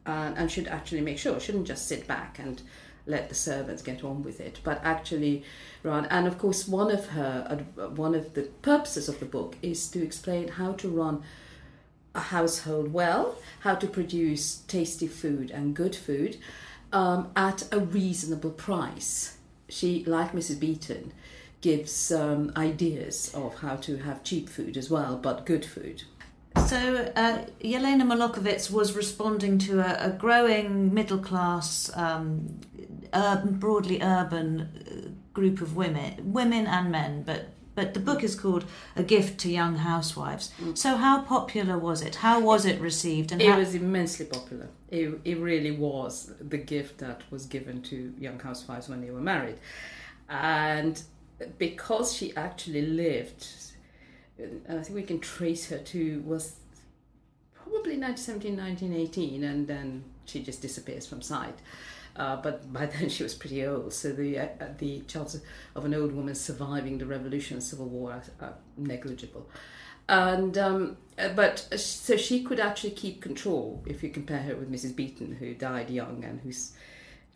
and, 0.04 0.36
and 0.36 0.50
should 0.50 0.68
actually 0.68 1.00
make 1.00 1.18
sure, 1.18 1.38
shouldn't 1.38 1.66
just 1.66 1.86
sit 1.86 2.06
back 2.06 2.38
and 2.38 2.62
let 3.06 3.28
the 3.28 3.34
servants 3.34 3.82
get 3.82 4.02
on 4.02 4.22
with 4.22 4.40
it, 4.40 4.60
but 4.64 4.80
actually 4.82 5.44
run. 5.82 6.06
And 6.06 6.26
of 6.26 6.38
course, 6.38 6.66
one 6.66 6.90
of 6.90 7.08
her, 7.08 7.64
one 7.94 8.14
of 8.14 8.34
the 8.34 8.42
purposes 8.62 9.08
of 9.08 9.20
the 9.20 9.26
book 9.26 9.56
is 9.62 9.88
to 9.90 10.02
explain 10.02 10.48
how 10.48 10.72
to 10.72 10.88
run 10.88 11.22
a 12.14 12.20
household 12.20 12.92
well, 12.92 13.36
how 13.60 13.74
to 13.76 13.86
produce 13.86 14.56
tasty 14.66 15.06
food 15.06 15.50
and 15.50 15.76
good 15.76 15.94
food 15.94 16.38
um, 16.92 17.30
at 17.36 17.68
a 17.72 17.78
reasonable 17.78 18.50
price. 18.50 19.36
She, 19.68 20.04
like 20.04 20.32
Mrs. 20.32 20.58
Beeton, 20.58 21.12
gives 21.66 22.12
um, 22.12 22.52
ideas 22.56 23.32
of 23.34 23.52
how 23.58 23.74
to 23.74 23.96
have 23.96 24.22
cheap 24.22 24.48
food 24.48 24.76
as 24.76 24.88
well, 24.88 25.16
but 25.16 25.44
good 25.44 25.64
food. 25.64 26.04
So, 26.68 27.10
uh, 27.16 27.38
Yelena 27.60 28.04
Molokhovets 28.10 28.70
was 28.70 28.94
responding 28.94 29.58
to 29.66 29.80
a, 29.80 30.08
a 30.08 30.10
growing 30.10 30.94
middle 30.94 31.18
class, 31.18 31.90
um, 31.96 32.60
urban, 33.12 33.54
broadly 33.58 34.00
urban 34.00 34.48
uh, 34.60 35.08
group 35.34 35.60
of 35.60 35.74
women, 35.74 36.32
women 36.32 36.68
and 36.68 36.92
men, 36.92 37.24
but 37.24 37.42
but 37.74 37.92
the 37.92 38.00
book 38.00 38.22
is 38.22 38.34
called 38.34 38.64
A 38.94 39.02
Gift 39.02 39.38
to 39.40 39.50
Young 39.50 39.76
Housewives. 39.76 40.50
Mm. 40.62 40.78
So, 40.78 40.96
how 40.96 41.22
popular 41.22 41.76
was 41.76 42.00
it? 42.00 42.14
How 42.26 42.40
was 42.40 42.64
it 42.64 42.80
received? 42.80 43.32
And 43.32 43.42
it 43.42 43.50
how... 43.50 43.58
was 43.58 43.74
immensely 43.74 44.26
popular. 44.26 44.68
It, 44.90 45.20
it 45.24 45.38
really 45.38 45.72
was 45.72 46.32
the 46.40 46.58
gift 46.74 46.98
that 46.98 47.20
was 47.30 47.44
given 47.44 47.82
to 47.90 48.14
young 48.18 48.38
housewives 48.38 48.88
when 48.88 49.00
they 49.02 49.10
were 49.10 49.26
married. 49.34 49.58
And 50.28 51.02
because 51.58 52.14
she 52.14 52.34
actually 52.36 52.82
lived, 52.82 53.46
I 54.38 54.82
think 54.82 54.94
we 54.94 55.02
can 55.02 55.20
trace 55.20 55.68
her 55.70 55.78
to 55.78 56.22
was 56.24 56.56
probably 57.54 57.98
1917, 57.98 58.56
1918, 58.56 59.44
and 59.44 59.66
then 59.66 60.04
she 60.24 60.42
just 60.42 60.62
disappears 60.62 61.06
from 61.06 61.22
sight. 61.22 61.58
Uh, 62.16 62.36
but 62.36 62.72
by 62.72 62.86
then 62.98 63.08
she 63.08 63.22
was 63.22 63.34
pretty 63.34 63.64
old, 63.64 63.92
so 63.92 64.12
the 64.12 64.38
uh, 64.38 64.48
the 64.78 65.00
chances 65.00 65.42
of 65.74 65.84
an 65.84 65.94
old 65.94 66.12
woman 66.12 66.34
surviving 66.34 66.98
the 66.98 67.06
revolution 67.06 67.56
and 67.56 67.62
civil 67.62 67.86
war 67.86 68.12
are, 68.12 68.46
are 68.46 68.54
negligible. 68.76 69.48
And 70.08 70.56
um, 70.56 70.96
uh, 71.18 71.30
but 71.30 71.58
so 71.78 72.16
she 72.16 72.42
could 72.42 72.60
actually 72.60 72.92
keep 72.92 73.20
control 73.20 73.82
if 73.86 74.02
you 74.02 74.08
compare 74.08 74.42
her 74.42 74.54
with 74.54 74.70
Mrs. 74.70 74.94
Beeton, 74.94 75.36
who 75.36 75.52
died 75.54 75.90
young 75.90 76.24
and 76.24 76.40
whose 76.40 76.72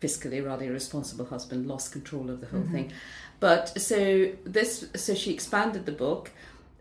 fiscally 0.01 0.43
rather 0.45 0.65
irresponsible 0.65 1.25
husband 1.25 1.67
lost 1.67 1.91
control 1.91 2.29
of 2.29 2.41
the 2.41 2.47
whole 2.47 2.61
mm-hmm. 2.61 2.73
thing. 2.73 2.91
But 3.39 3.79
so 3.81 4.31
this, 4.43 4.87
so 4.95 5.13
she 5.13 5.33
expanded 5.33 5.85
the 5.85 5.91
book. 5.91 6.31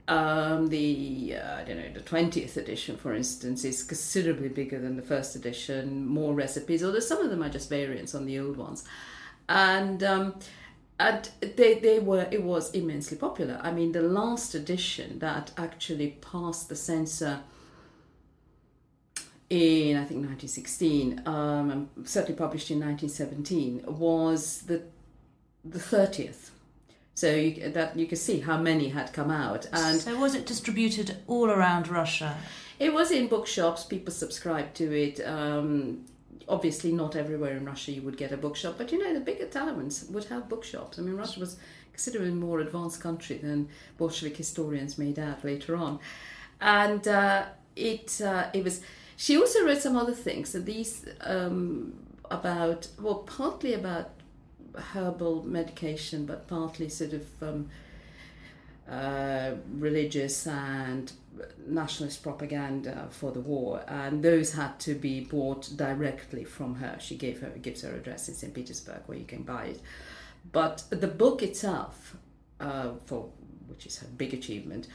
Um, 0.08 0.68
the 0.68 1.36
uh, 1.36 1.58
I 1.58 1.64
don't 1.64 1.78
know 1.78 1.92
the 1.92 2.00
twentieth 2.00 2.56
edition, 2.56 2.96
for 2.96 3.14
instance, 3.14 3.64
is 3.64 3.82
considerably 3.84 4.48
bigger 4.48 4.78
than 4.80 4.96
the 4.96 5.02
first 5.02 5.36
edition. 5.36 6.06
More 6.06 6.34
recipes, 6.34 6.82
although 6.82 6.98
some 6.98 7.20
of 7.20 7.30
them 7.30 7.42
are 7.42 7.48
just 7.48 7.68
variants 7.68 8.14
on 8.14 8.26
the 8.26 8.38
old 8.38 8.56
ones, 8.56 8.84
and. 9.48 10.02
Um, 10.02 10.34
and 10.98 11.30
they, 11.56 11.78
they 11.78 11.98
were 11.98 12.28
it 12.30 12.42
was 12.42 12.70
immensely 12.72 13.16
popular. 13.16 13.58
I 13.62 13.72
mean, 13.72 13.92
the 13.92 14.02
last 14.02 14.54
edition 14.54 15.18
that 15.20 15.50
actually 15.56 16.18
passed 16.20 16.68
the 16.68 16.76
censor 16.76 17.40
in 19.50 19.96
I 19.96 20.04
think 20.04 20.24
1916, 20.24 21.22
um, 21.26 21.90
certainly 22.04 22.38
published 22.38 22.70
in 22.70 22.78
1917, 22.78 23.84
was 23.86 24.62
the 24.62 24.82
the 25.64 25.78
30th. 25.78 26.50
So 27.14 27.34
you, 27.34 27.70
that 27.70 27.98
you 27.98 28.06
can 28.06 28.16
see 28.16 28.40
how 28.40 28.56
many 28.56 28.88
had 28.88 29.12
come 29.12 29.30
out. 29.30 29.66
And 29.72 30.00
so 30.00 30.18
was 30.18 30.34
it 30.34 30.46
distributed 30.46 31.18
all 31.26 31.50
around 31.50 31.88
Russia? 31.88 32.38
It 32.78 32.94
was 32.94 33.10
in 33.10 33.26
bookshops. 33.26 33.84
People 33.84 34.14
subscribed 34.14 34.74
to 34.76 34.90
it. 34.90 35.20
Um, 35.26 36.06
obviously, 36.48 36.92
not 36.92 37.16
everywhere 37.16 37.56
in 37.56 37.66
Russia 37.66 37.92
you 37.92 38.02
would 38.02 38.16
get 38.16 38.32
a 38.32 38.38
bookshop, 38.38 38.76
but 38.78 38.90
you 38.92 38.98
know 38.98 39.12
the 39.12 39.20
bigger 39.20 39.46
towns 39.46 40.06
would 40.10 40.24
have 40.26 40.48
bookshops. 40.48 40.98
I 40.98 41.02
mean, 41.02 41.16
Russia 41.16 41.40
was 41.40 41.58
considered 41.92 42.26
a 42.26 42.30
more 42.30 42.60
advanced 42.60 43.00
country 43.02 43.36
than 43.36 43.68
Bolshevik 43.98 44.36
historians 44.36 44.96
made 44.96 45.18
out 45.18 45.44
later 45.44 45.76
on, 45.76 45.98
and 46.60 47.06
uh, 47.06 47.44
it 47.76 48.20
uh, 48.22 48.46
it 48.54 48.64
was 48.64 48.80
she 49.20 49.36
also 49.36 49.66
wrote 49.66 49.82
some 49.82 49.96
other 49.96 50.14
things, 50.14 50.54
and 50.54 50.64
these 50.64 51.04
um, 51.20 51.92
about 52.30 52.88
well, 52.98 53.16
partly 53.16 53.74
about 53.74 54.12
herbal 54.94 55.42
medication, 55.42 56.24
but 56.24 56.48
partly 56.48 56.88
sort 56.88 57.12
of 57.12 57.42
um, 57.42 57.68
uh, 58.90 59.56
religious 59.74 60.46
and 60.46 61.12
nationalist 61.66 62.22
propaganda 62.22 63.08
for 63.10 63.30
the 63.30 63.40
war, 63.40 63.84
and 63.86 64.22
those 64.22 64.54
had 64.54 64.80
to 64.80 64.94
be 64.94 65.20
bought 65.20 65.68
directly 65.76 66.42
from 66.42 66.76
her. 66.76 66.96
She 66.98 67.14
gave 67.14 67.42
her 67.42 67.50
gives 67.50 67.82
her 67.82 67.94
address 67.94 68.26
in 68.26 68.34
St. 68.34 68.54
Petersburg 68.54 69.02
where 69.04 69.18
you 69.18 69.26
can 69.26 69.42
buy 69.42 69.64
it. 69.66 69.82
But 70.50 70.84
the 70.88 71.08
book 71.08 71.42
itself, 71.42 72.16
uh, 72.58 72.92
for 73.04 73.28
which 73.66 73.84
is 73.84 73.98
her 73.98 74.08
big 74.16 74.32
achievement, 74.32 74.88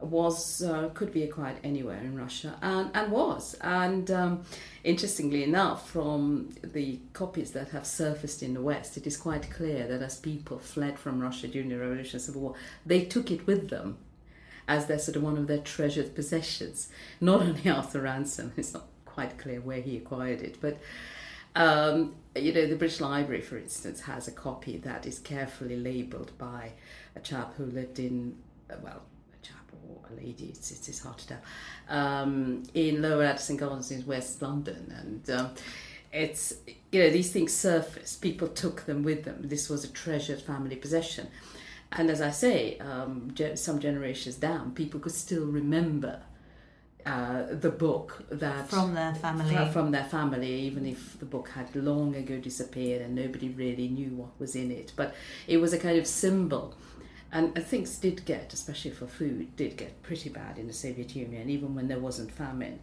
was 0.00 0.62
uh, 0.62 0.88
could 0.94 1.12
be 1.12 1.22
acquired 1.22 1.56
anywhere 1.62 1.98
in 1.98 2.16
Russia 2.16 2.56
and, 2.62 2.90
and 2.94 3.12
was. 3.12 3.54
And 3.60 4.10
um, 4.10 4.44
interestingly 4.84 5.44
enough 5.44 5.90
from 5.90 6.50
the 6.62 7.00
copies 7.12 7.52
that 7.52 7.70
have 7.70 7.86
surfaced 7.86 8.42
in 8.42 8.54
the 8.54 8.60
West 8.60 8.96
it 8.96 9.06
is 9.06 9.16
quite 9.16 9.50
clear 9.50 9.86
that 9.86 10.02
as 10.02 10.16
people 10.16 10.58
fled 10.58 10.98
from 10.98 11.20
Russia 11.20 11.48
during 11.48 11.68
the 11.68 11.78
Revolution 11.78 12.20
Civil 12.20 12.42
War 12.42 12.54
they 12.84 13.04
took 13.04 13.30
it 13.30 13.46
with 13.46 13.70
them 13.70 13.98
as 14.66 14.86
their 14.86 14.98
sort 14.98 15.16
of 15.16 15.22
one 15.22 15.36
of 15.36 15.46
their 15.46 15.58
treasured 15.58 16.14
possessions. 16.14 16.88
Not 17.20 17.42
only 17.42 17.68
Arthur 17.68 18.02
Ransome 18.02 18.52
it's 18.56 18.74
not 18.74 18.86
quite 19.04 19.38
clear 19.38 19.60
where 19.60 19.80
he 19.80 19.96
acquired 19.96 20.40
it 20.40 20.58
but 20.60 20.78
um, 21.56 22.14
you 22.36 22.52
know 22.52 22.66
the 22.66 22.76
British 22.76 23.00
Library 23.00 23.40
for 23.40 23.58
instance 23.58 24.02
has 24.02 24.28
a 24.28 24.32
copy 24.32 24.76
that 24.78 25.04
is 25.04 25.18
carefully 25.18 25.76
labelled 25.76 26.36
by 26.38 26.72
a 27.16 27.20
chap 27.20 27.54
who 27.56 27.66
lived 27.66 27.98
in 27.98 28.36
well 28.82 29.02
a 30.10 30.14
lady, 30.14 30.46
it's, 30.46 30.70
it's 30.88 31.00
hard 31.00 31.18
to 31.18 31.28
tell, 31.28 31.40
um, 31.88 32.62
in 32.74 33.02
Lower 33.02 33.24
Addison 33.24 33.56
Gardens 33.56 33.90
in 33.90 34.04
West 34.06 34.42
London. 34.42 34.92
And 34.98 35.30
um, 35.38 35.50
it's, 36.12 36.54
you 36.92 37.02
know, 37.02 37.10
these 37.10 37.32
things 37.32 37.52
surface. 37.52 38.16
People 38.16 38.48
took 38.48 38.86
them 38.86 39.02
with 39.02 39.24
them. 39.24 39.38
This 39.42 39.68
was 39.68 39.84
a 39.84 39.88
treasured 39.88 40.40
family 40.40 40.76
possession. 40.76 41.28
And 41.92 42.10
as 42.10 42.20
I 42.20 42.30
say, 42.30 42.78
um, 42.78 43.34
some 43.54 43.80
generations 43.80 44.36
down, 44.36 44.72
people 44.72 45.00
could 45.00 45.12
still 45.12 45.46
remember 45.46 46.22
uh, 47.04 47.44
the 47.50 47.70
book 47.70 48.22
that 48.30 48.68
From 48.68 48.94
their 48.94 49.14
family. 49.14 49.54
fro- 49.54 49.70
from 49.70 49.90
their 49.90 50.04
family, 50.04 50.52
even 50.52 50.86
if 50.86 51.18
the 51.18 51.24
book 51.24 51.48
had 51.48 51.74
long 51.74 52.14
ago 52.14 52.38
disappeared 52.38 53.02
and 53.02 53.14
nobody 53.14 53.48
really 53.48 53.88
knew 53.88 54.10
what 54.10 54.38
was 54.38 54.54
in 54.54 54.70
it. 54.70 54.92
But 54.94 55.14
it 55.48 55.56
was 55.56 55.72
a 55.72 55.78
kind 55.78 55.98
of 55.98 56.06
symbol. 56.06 56.74
And 57.32 57.56
uh, 57.56 57.60
things 57.60 57.96
did 57.98 58.24
get, 58.24 58.52
especially 58.52 58.90
for 58.90 59.06
food, 59.06 59.54
did 59.56 59.76
get 59.76 60.02
pretty 60.02 60.30
bad 60.30 60.58
in 60.58 60.66
the 60.66 60.72
Soviet 60.72 61.14
Union, 61.14 61.48
even 61.48 61.74
when 61.74 61.88
there 61.88 61.98
wasn't 62.00 62.30
famine. 62.32 62.80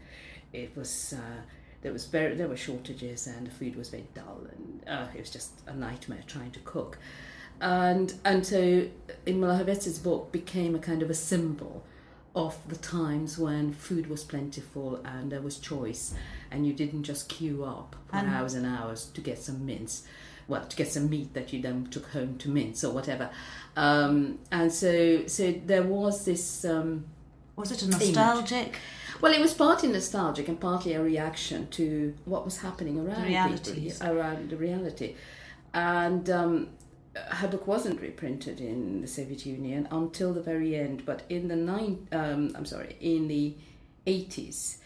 It 0.54 0.72
was 0.76 1.14
uh, 1.18 1.42
there 1.82 1.92
was 1.92 2.06
very 2.06 2.36
there 2.36 2.48
were 2.48 2.58
shortages 2.58 3.28
and 3.28 3.48
the 3.48 3.52
food 3.52 3.76
was 3.76 3.90
very 3.90 4.08
dull 4.16 4.42
and 4.52 4.84
uh, 4.88 5.08
it 5.14 5.20
was 5.20 5.30
just 5.30 5.52
a 5.68 5.74
nightmare 5.74 6.24
trying 6.26 6.52
to 6.52 6.60
cook. 6.60 6.98
And 7.60 8.14
and 8.24 8.46
so 8.46 8.88
in 9.26 9.40
Molokhovets's 9.42 10.00
book 10.00 10.32
became 10.32 10.76
a 10.76 10.80
kind 10.80 11.02
of 11.02 11.10
a 11.10 11.14
symbol 11.14 11.84
of 12.36 12.56
the 12.68 12.76
times 12.78 13.38
when 13.38 13.74
food 13.74 14.08
was 14.08 14.24
plentiful 14.24 15.02
and 15.04 15.32
there 15.32 15.42
was 15.42 15.58
choice 15.58 16.14
and 16.52 16.68
you 16.68 16.74
didn't 16.74 17.04
just 17.04 17.28
queue 17.30 17.64
up 17.66 17.96
for 18.08 18.18
And- 18.18 18.30
hours 18.30 18.54
and 18.54 18.66
hours 18.66 19.06
to 19.16 19.22
get 19.22 19.40
some 19.40 19.66
mince 19.66 20.04
well 20.48 20.66
to 20.66 20.76
get 20.76 20.88
some 20.88 21.10
meat 21.10 21.34
that 21.34 21.52
you 21.52 21.62
then 21.62 21.88
took 21.88 22.08
home 22.12 22.38
to 22.38 22.50
mince 22.50 22.84
or 22.84 22.94
whatever 22.94 23.30
um, 23.76 24.40
and 24.52 24.72
so 24.72 25.26
so 25.28 25.54
there 25.66 25.84
was 25.84 26.26
this 26.26 26.66
um, 26.66 27.06
Was 27.56 27.72
it 27.72 27.84
a 27.84 27.90
nostalgic? 27.90 28.78
well, 29.22 29.34
it 29.34 29.40
was 29.40 29.54
partly 29.54 29.90
nostalgic 29.90 30.48
and 30.48 30.60
partly 30.60 30.94
a 30.94 31.02
reaction 31.02 31.68
to 31.70 32.14
what 32.26 32.46
was 32.46 32.58
happening 32.58 33.00
around 33.00 33.24
The 33.24 33.72
people, 33.72 34.08
around 34.08 34.50
the 34.50 34.58
reality. 34.58 35.16
And 35.74 36.30
um, 36.30 36.70
her 37.16 37.48
book 37.48 37.68
wasn't 37.68 38.00
reprinted 38.02 38.62
in 38.62 39.02
the 39.02 39.08
Soviet 39.08 39.46
Union 39.46 39.88
until 39.92 40.34
the 40.34 40.42
very 40.42 40.76
end. 40.76 41.06
But 41.06 41.24
in 41.30 41.48
the 41.48 41.56
nine, 41.56 42.08
um, 42.12 42.52
I'm 42.56 42.66
sorry, 42.66 42.96
in 43.00 43.28
the 43.28 43.56
eighties, 44.06 44.80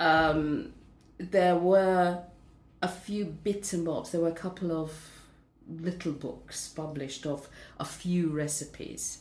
um, 0.00 0.72
there 1.18 1.56
were 1.56 2.22
a 2.86 2.88
few 2.88 3.24
bits 3.24 3.72
and 3.72 3.84
bobs. 3.84 4.12
There 4.12 4.20
were 4.20 4.28
a 4.28 4.42
couple 4.46 4.70
of 4.70 4.92
little 5.68 6.12
books 6.12 6.68
published 6.68 7.26
of 7.26 7.48
a 7.80 7.84
few 7.84 8.28
recipes. 8.28 9.18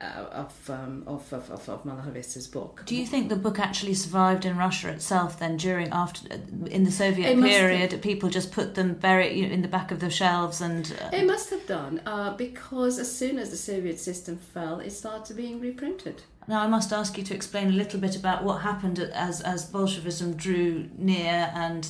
Uh, 0.00 0.24
of, 0.32 0.70
um, 0.70 1.02
of 1.06 1.30
of 1.30 1.50
of, 1.50 1.68
of 1.68 2.50
book. 2.50 2.82
Do 2.86 2.96
you 2.96 3.04
think 3.04 3.28
the 3.28 3.36
book 3.36 3.58
actually 3.58 3.92
survived 3.92 4.46
in 4.46 4.56
Russia 4.56 4.88
itself? 4.88 5.38
Then 5.38 5.58
during 5.58 5.90
after 5.90 6.26
in 6.66 6.84
the 6.84 6.90
Soviet 6.90 7.32
It 7.32 7.42
period, 7.42 8.00
people 8.00 8.30
just 8.30 8.50
put 8.50 8.74
them 8.76 8.94
very 8.94 9.34
you 9.34 9.46
know, 9.46 9.52
in 9.52 9.60
the 9.60 9.68
back 9.68 9.92
of 9.92 10.00
the 10.00 10.08
shelves 10.08 10.62
and. 10.62 10.90
Uh, 11.02 11.16
It 11.16 11.26
must 11.26 11.50
have 11.50 11.66
done 11.66 12.00
uh, 12.06 12.34
because 12.34 12.98
as 12.98 13.14
soon 13.14 13.38
as 13.38 13.50
the 13.50 13.58
Soviet 13.58 14.00
system 14.00 14.38
fell, 14.38 14.80
it 14.80 14.92
started 14.92 15.36
being 15.36 15.60
reprinted. 15.60 16.22
Now 16.48 16.62
I 16.62 16.66
must 16.66 16.92
ask 16.92 17.18
you 17.18 17.24
to 17.24 17.34
explain 17.34 17.68
a 17.68 17.72
little 17.72 18.00
bit 18.00 18.16
about 18.16 18.42
what 18.42 18.62
happened 18.62 18.98
as 18.98 19.42
as 19.42 19.66
Bolshevism 19.66 20.34
drew 20.34 20.88
near 20.96 21.52
and 21.54 21.84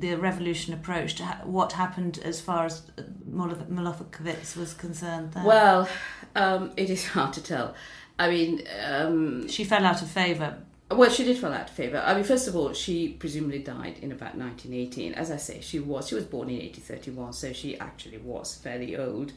the 0.00 0.14
revolution 0.16 0.74
approached. 0.74 1.20
What 1.44 1.72
happened 1.72 2.20
as 2.22 2.40
far 2.40 2.66
as 2.66 2.82
Molokhovets 3.28 4.56
was 4.56 4.74
concerned? 4.74 5.32
There? 5.32 5.44
Well, 5.44 5.88
um, 6.36 6.70
it 6.76 6.90
is 6.90 7.06
hard 7.08 7.32
to 7.34 7.42
tell. 7.42 7.74
I 8.18 8.30
mean, 8.30 8.62
um, 8.88 9.48
she 9.48 9.64
fell 9.64 9.84
out 9.84 10.00
of 10.02 10.08
favour. 10.08 10.58
well, 10.90 11.10
she 11.10 11.24
did 11.24 11.36
fall 11.38 11.52
out 11.52 11.68
of 11.68 11.74
favour. 11.74 12.02
I 12.04 12.14
mean, 12.14 12.24
first 12.24 12.48
of 12.48 12.56
all, 12.56 12.72
she 12.72 13.08
presumably 13.08 13.58
died 13.58 13.98
in 14.00 14.12
about 14.12 14.36
1918. 14.36 15.14
As 15.14 15.30
I 15.30 15.36
say, 15.36 15.60
she 15.60 15.80
was 15.80 16.08
she 16.08 16.14
was 16.14 16.24
born 16.24 16.48
in 16.48 16.56
1831, 16.56 17.32
so 17.32 17.52
she 17.52 17.78
actually 17.78 18.18
was 18.18 18.54
fairly 18.54 18.96
old. 18.96 19.32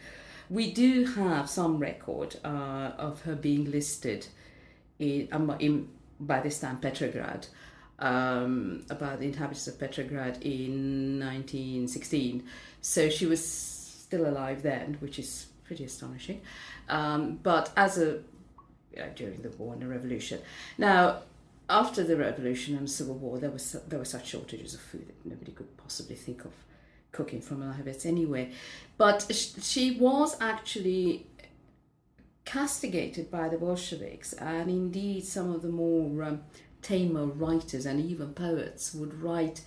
We 0.49 0.71
do 0.71 1.05
have 1.05 1.49
some 1.49 1.77
record 1.77 2.37
uh, 2.43 2.91
of 2.97 3.21
her 3.23 3.35
being 3.35 3.69
listed 3.71 4.27
in, 4.97 5.27
um, 5.31 5.55
in 5.59 5.89
by 6.19 6.39
this 6.39 6.59
time 6.59 6.77
Petrograd, 6.79 7.47
um, 7.99 8.83
about 8.89 9.19
the 9.19 9.25
inhabitants 9.25 9.67
of 9.67 9.79
Petrograd 9.79 10.41
in 10.41 11.19
1916. 11.19 12.43
So 12.81 13.09
she 13.09 13.25
was 13.25 13.45
still 13.45 14.27
alive 14.27 14.63
then, 14.63 14.97
which 15.01 15.19
is 15.19 15.47
pretty 15.65 15.83
astonishing. 15.83 16.41
Um, 16.89 17.39
but 17.43 17.72
as 17.77 17.98
a 17.98 18.17
uh, 18.98 19.08
during 19.15 19.41
the 19.41 19.50
war 19.50 19.74
and 19.74 19.81
the 19.81 19.88
revolution, 19.88 20.39
now 20.77 21.22
after 21.69 22.03
the 22.03 22.17
revolution 22.17 22.75
and 22.75 22.88
the 22.88 22.91
civil 22.91 23.15
war, 23.15 23.39
there 23.39 23.51
was 23.51 23.74
there 23.88 24.00
were 24.00 24.05
such 24.05 24.27
shortages 24.27 24.74
of 24.74 24.81
food 24.81 25.08
that 25.08 25.25
nobody 25.25 25.51
could 25.51 25.77
possibly 25.77 26.15
think 26.15 26.46
of 26.46 26.53
cooking 27.12 27.41
from 27.41 27.62
Molokhovets 27.62 28.06
anyway. 28.06 28.52
But 28.97 29.25
sh- 29.32 29.54
she 29.62 29.97
was 29.97 30.36
actually 30.41 31.28
castigated 32.45 33.30
by 33.30 33.49
the 33.49 33.58
Bolsheviks, 33.58 34.34
and 34.34 34.69
indeed 34.69 35.25
some 35.25 35.52
of 35.52 35.62
the 35.62 35.69
more 35.69 36.23
um, 36.23 36.41
tamer 36.82 37.25
writers 37.25 37.86
and 37.86 37.99
even 37.99 38.34
poets 38.34 38.93
would 38.93 39.21
write 39.21 39.62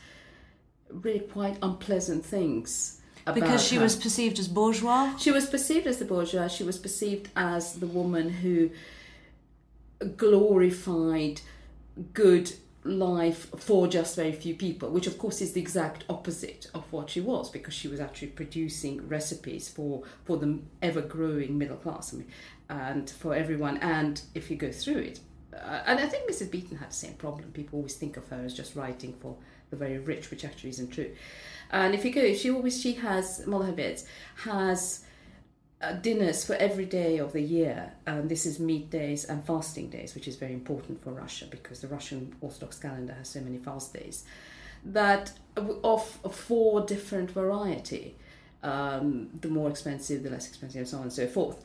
really 0.90 1.20
quite 1.20 1.58
unpleasant 1.62 2.24
things. 2.24 3.00
Because 3.24 3.64
she 3.64 3.76
her. 3.76 3.82
was 3.82 3.96
perceived 3.96 4.38
as 4.38 4.48
bourgeois. 4.48 5.16
She 5.16 5.30
was 5.30 5.46
perceived 5.46 5.86
as 5.86 5.98
the 5.98 6.04
bourgeois. 6.04 6.48
She 6.48 6.64
was 6.64 6.78
perceived 6.78 7.28
as 7.36 7.74
the 7.74 7.86
woman 7.86 8.28
who 8.28 8.70
glorified 10.16 11.40
good 12.12 12.52
life 12.84 13.48
for 13.58 13.86
just 13.86 14.16
very 14.16 14.32
few 14.32 14.54
people, 14.54 14.90
which 14.90 15.06
of 15.06 15.18
course 15.18 15.40
is 15.40 15.52
the 15.52 15.60
exact 15.60 16.04
opposite 16.08 16.68
of 16.74 16.92
what 16.92 17.10
she 17.10 17.20
was, 17.20 17.48
because 17.48 17.74
she 17.74 17.86
was 17.86 18.00
actually 18.00 18.28
producing 18.28 19.06
recipes 19.08 19.68
for 19.68 20.02
for 20.24 20.36
the 20.36 20.58
ever 20.80 21.00
growing 21.00 21.56
middle 21.58 21.76
class 21.76 22.12
I 22.12 22.18
mean, 22.18 22.28
and 22.68 23.08
for 23.08 23.34
everyone. 23.34 23.76
And 23.78 24.20
if 24.34 24.50
you 24.50 24.56
go 24.56 24.72
through 24.72 24.98
it, 24.98 25.20
and 25.52 26.00
I 26.00 26.06
think 26.06 26.30
Mrs. 26.30 26.50
Beeton 26.50 26.78
had 26.78 26.90
the 26.90 26.94
same 26.94 27.14
problem. 27.14 27.50
People 27.52 27.78
always 27.78 27.94
think 27.94 28.16
of 28.16 28.26
her 28.28 28.42
as 28.44 28.54
just 28.54 28.74
writing 28.74 29.14
for 29.20 29.36
the 29.70 29.76
very 29.76 29.98
rich, 29.98 30.30
which 30.30 30.44
actually 30.44 30.70
isn't 30.70 30.90
true. 30.90 31.10
And 31.70 31.94
if 31.94 32.04
you 32.04 32.12
go, 32.12 32.32
she 32.34 32.50
always 32.50 32.80
she 32.80 32.94
has 32.94 33.44
Molokhovets 33.46 34.04
has 34.44 35.04
uh, 35.80 35.92
dinners 35.94 36.44
for 36.44 36.54
every 36.54 36.84
day 36.84 37.18
of 37.18 37.32
the 37.32 37.40
year. 37.40 37.92
And 38.06 38.28
this 38.28 38.46
is 38.46 38.60
meat 38.60 38.90
days 38.90 39.24
and 39.24 39.44
fasting 39.44 39.90
days, 39.90 40.14
which 40.14 40.28
is 40.28 40.36
very 40.36 40.52
important 40.52 41.02
for 41.02 41.10
Russia 41.10 41.46
because 41.50 41.80
the 41.80 41.88
Russian 41.88 42.34
Orthodox 42.40 42.78
calendar 42.78 43.14
has 43.14 43.28
so 43.28 43.40
many 43.40 43.58
fast 43.58 43.92
days. 43.92 44.24
That 44.84 45.32
of, 45.56 46.18
of 46.24 46.34
four 46.34 46.82
different 46.82 47.30
variety, 47.30 48.16
um, 48.62 49.30
the 49.40 49.48
more 49.48 49.70
expensive, 49.70 50.22
the 50.22 50.30
less 50.30 50.48
expensive, 50.48 50.80
and 50.80 50.88
so 50.88 50.96
on 50.98 51.02
and 51.04 51.12
so 51.12 51.26
forth. 51.26 51.62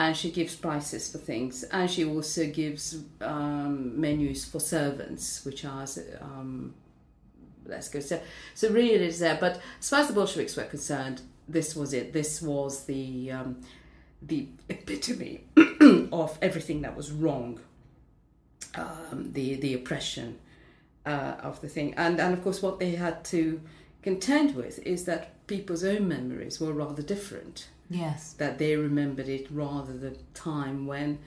And 0.00 0.16
she 0.16 0.30
gives 0.30 0.56
prices 0.56 1.12
for 1.12 1.18
things, 1.18 1.62
and 1.62 1.90
she 1.90 2.06
also 2.06 2.46
gives 2.46 3.04
um, 3.20 4.00
menus 4.00 4.46
for 4.46 4.58
servants, 4.58 5.44
which 5.44 5.62
are 5.66 5.86
um, 6.22 6.72
let's 7.66 7.90
go. 7.90 8.00
So, 8.00 8.18
so 8.54 8.70
really 8.70 8.94
it 8.94 9.02
is 9.02 9.18
there. 9.18 9.36
But 9.38 9.60
as 9.78 9.90
far 9.90 10.00
as 10.00 10.06
the 10.08 10.14
Bolsheviks 10.14 10.56
were 10.56 10.64
concerned, 10.64 11.20
this 11.46 11.76
was 11.76 11.92
it. 11.92 12.14
This 12.14 12.40
was 12.40 12.86
the 12.86 13.30
um, 13.30 13.60
the 14.22 14.48
epitome 14.70 15.44
of 16.12 16.38
everything 16.40 16.80
that 16.80 16.96
was 16.96 17.12
wrong. 17.12 17.60
Um, 18.76 19.28
the 19.34 19.56
the 19.56 19.74
oppression 19.74 20.38
uh, 21.04 21.34
of 21.42 21.60
the 21.60 21.68
thing, 21.68 21.92
and 21.98 22.18
and 22.18 22.32
of 22.32 22.42
course 22.42 22.62
what 22.62 22.80
they 22.80 22.92
had 22.92 23.22
to 23.26 23.60
contend 24.02 24.54
with 24.56 24.78
is 24.86 25.04
that 25.04 25.46
people's 25.46 25.84
own 25.84 26.08
memories 26.08 26.60
were 26.60 26.72
rather 26.72 27.02
different. 27.02 27.68
Yes. 27.88 28.34
That 28.34 28.58
they 28.58 28.76
remembered 28.76 29.28
it 29.28 29.48
rather 29.50 29.92
the 29.96 30.16
time 30.34 30.86
when 30.86 31.18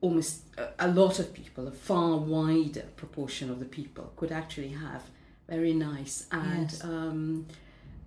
almost 0.00 0.42
a, 0.78 0.88
lot 0.88 1.18
of 1.20 1.32
people, 1.32 1.68
a 1.68 1.70
far 1.72 2.16
wider 2.16 2.86
proportion 2.96 3.48
of 3.50 3.60
the 3.60 3.64
people, 3.64 4.12
could 4.16 4.32
actually 4.32 4.70
have 4.70 5.02
very 5.48 5.72
nice 5.72 6.26
and 6.32 6.70
Yes. 6.70 6.84
um, 6.84 7.46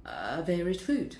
uh, 0.05 0.41
varied 0.45 0.81
food. 0.81 1.15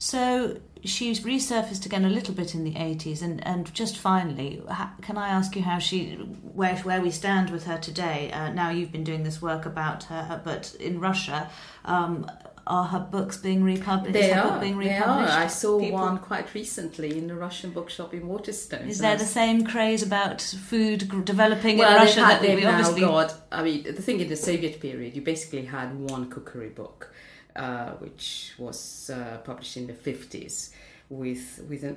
So 0.00 0.56
she's 0.82 1.20
resurfaced 1.20 1.84
again 1.84 2.06
a 2.06 2.08
little 2.08 2.32
bit 2.32 2.54
in 2.54 2.64
the 2.64 2.72
80s, 2.72 3.20
and, 3.20 3.46
and 3.46 3.72
just 3.74 3.98
finally, 3.98 4.62
can 5.02 5.18
I 5.18 5.28
ask 5.28 5.54
you 5.54 5.62
how 5.62 5.78
she, 5.78 6.14
where 6.54 6.74
where 6.76 7.02
we 7.02 7.10
stand 7.10 7.50
with 7.50 7.64
her 7.64 7.76
today? 7.76 8.32
Uh, 8.32 8.50
now 8.50 8.70
you've 8.70 8.90
been 8.90 9.04
doing 9.04 9.24
this 9.24 9.42
work 9.42 9.66
about 9.66 10.04
her, 10.04 10.40
but 10.42 10.74
in 10.80 11.00
Russia, 11.00 11.50
um, 11.84 12.26
are 12.66 12.84
her 12.84 12.98
books 12.98 13.36
being 13.36 13.62
republished? 13.62 14.14
They 14.14 14.32
book 14.32 14.52
are. 14.52 14.60
being 14.60 14.78
They 14.78 14.96
are. 14.96 15.28
I 15.28 15.48
saw 15.48 15.78
People- 15.78 15.98
one 15.98 16.16
quite 16.16 16.54
recently 16.54 17.18
in 17.18 17.26
the 17.26 17.34
Russian 17.34 17.70
bookshop 17.70 18.14
in 18.14 18.26
Waterstone. 18.26 18.88
Is 18.88 19.00
there 19.00 19.12
I 19.12 19.16
the 19.16 19.26
same 19.26 19.66
craze 19.66 20.02
about 20.02 20.40
food 20.40 21.24
developing 21.26 21.76
well, 21.76 21.96
in 21.96 22.02
Russia 22.06 22.24
had, 22.24 22.40
that 22.40 22.56
we 22.56 22.62
now 22.62 22.78
obviously 22.78 23.02
got. 23.02 23.34
I 23.52 23.62
mean, 23.62 23.82
the 23.82 23.92
thing 23.92 24.20
in 24.20 24.30
the 24.30 24.36
Soviet 24.36 24.80
period, 24.80 25.14
you 25.14 25.20
basically 25.20 25.66
had 25.66 25.94
one 25.94 26.30
cookery 26.30 26.70
book, 26.70 27.12
uh, 27.56 27.90
which 27.92 28.54
was 28.58 29.10
uh, 29.10 29.38
published 29.44 29.76
in 29.76 29.86
the 29.86 29.94
fifties, 29.94 30.72
with 31.08 31.64
with 31.68 31.84
a 31.84 31.96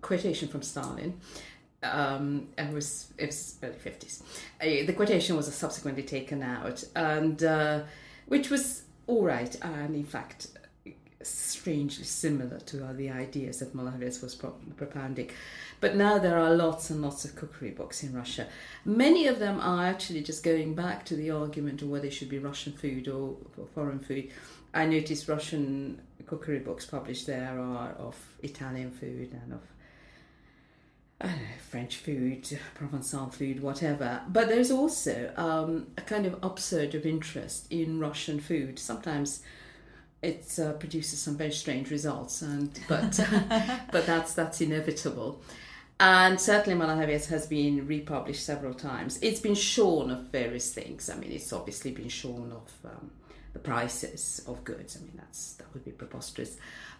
quotation 0.00 0.48
from 0.48 0.62
Stalin. 0.62 1.20
Um, 1.82 2.48
and 2.56 2.70
it 2.70 2.74
was 2.74 3.12
it 3.18 3.26
was 3.26 3.58
early 3.62 3.78
fifties. 3.78 4.22
Uh, 4.60 4.86
the 4.86 4.92
quotation 4.92 5.36
was 5.36 5.52
subsequently 5.54 6.02
taken 6.02 6.42
out, 6.42 6.82
and 6.94 7.42
uh, 7.42 7.80
which 8.26 8.50
was 8.50 8.82
all 9.06 9.22
right. 9.22 9.54
And 9.62 9.94
in 9.94 10.04
fact, 10.04 10.48
strangely 11.22 12.04
similar 12.04 12.58
to 12.60 12.76
the 12.94 13.10
ideas 13.10 13.58
that 13.58 13.74
Molokhovets 13.74 14.22
was 14.22 14.34
pro- 14.34 14.54
propounding. 14.76 15.30
But 15.80 15.96
now 15.96 16.18
there 16.18 16.38
are 16.38 16.54
lots 16.54 16.90
and 16.90 17.02
lots 17.02 17.24
of 17.24 17.34
cookery 17.34 17.70
books 17.70 18.02
in 18.02 18.14
Russia. 18.14 18.46
Many 18.84 19.26
of 19.26 19.38
them 19.38 19.60
are 19.60 19.84
actually 19.84 20.22
just 20.22 20.42
going 20.42 20.74
back 20.74 21.04
to 21.06 21.16
the 21.16 21.30
argument 21.30 21.82
of 21.82 21.88
whether 21.88 22.06
it 22.06 22.14
should 22.14 22.30
be 22.30 22.38
Russian 22.38 22.72
food 22.72 23.08
or, 23.08 23.36
or 23.58 23.66
foreign 23.74 23.98
food. 23.98 24.30
I 24.76 24.86
noticed 24.86 25.26
Russian 25.26 26.02
cookery 26.26 26.58
books 26.58 26.84
published 26.84 27.26
there 27.26 27.58
are 27.58 27.92
of 27.92 28.16
Italian 28.42 28.90
food 28.90 29.32
and 29.32 29.54
of 29.54 29.60
know, 31.24 31.30
French 31.70 31.96
food, 31.96 32.42
Provençal 32.78 33.32
food, 33.32 33.62
whatever. 33.62 34.20
But 34.28 34.48
there's 34.48 34.70
also 34.70 35.32
um, 35.36 35.86
a 35.96 36.02
kind 36.02 36.26
of 36.26 36.36
upsurge 36.42 36.94
of 36.94 37.06
interest 37.06 37.66
in 37.70 38.00
Russian 38.00 38.38
food. 38.38 38.78
Sometimes 38.78 39.42
it 40.22 40.58
uh, 40.58 40.72
produces 40.72 41.20
some 41.20 41.36
very 41.36 41.52
strange 41.52 41.90
results, 41.90 42.42
and 42.42 42.78
but 42.88 43.18
but 43.92 44.06
that's 44.06 44.34
that's 44.34 44.60
inevitable. 44.60 45.40
And 45.98 46.38
certainly, 46.38 46.78
Molokhovets 46.78 47.28
has 47.28 47.46
been 47.46 47.86
republished 47.86 48.44
several 48.44 48.74
times. 48.74 49.18
It's 49.22 49.40
been 49.40 49.54
shorn 49.54 50.10
of 50.10 50.24
various 50.24 50.74
things. 50.74 51.08
I 51.08 51.16
mean, 51.16 51.32
it's 51.32 51.52
obviously 51.54 51.92
been 51.92 52.10
shorn 52.10 52.52
of 52.52 52.70
um, 52.84 53.10
the 53.56 53.62
prices 53.62 54.42
of 54.46 54.62
goods. 54.64 54.96
I 54.96 55.00
mean, 55.00 55.12
that's 55.16 55.54
that 55.54 55.72
would 55.72 55.84
be 55.84 55.90
preposterous. 55.90 56.58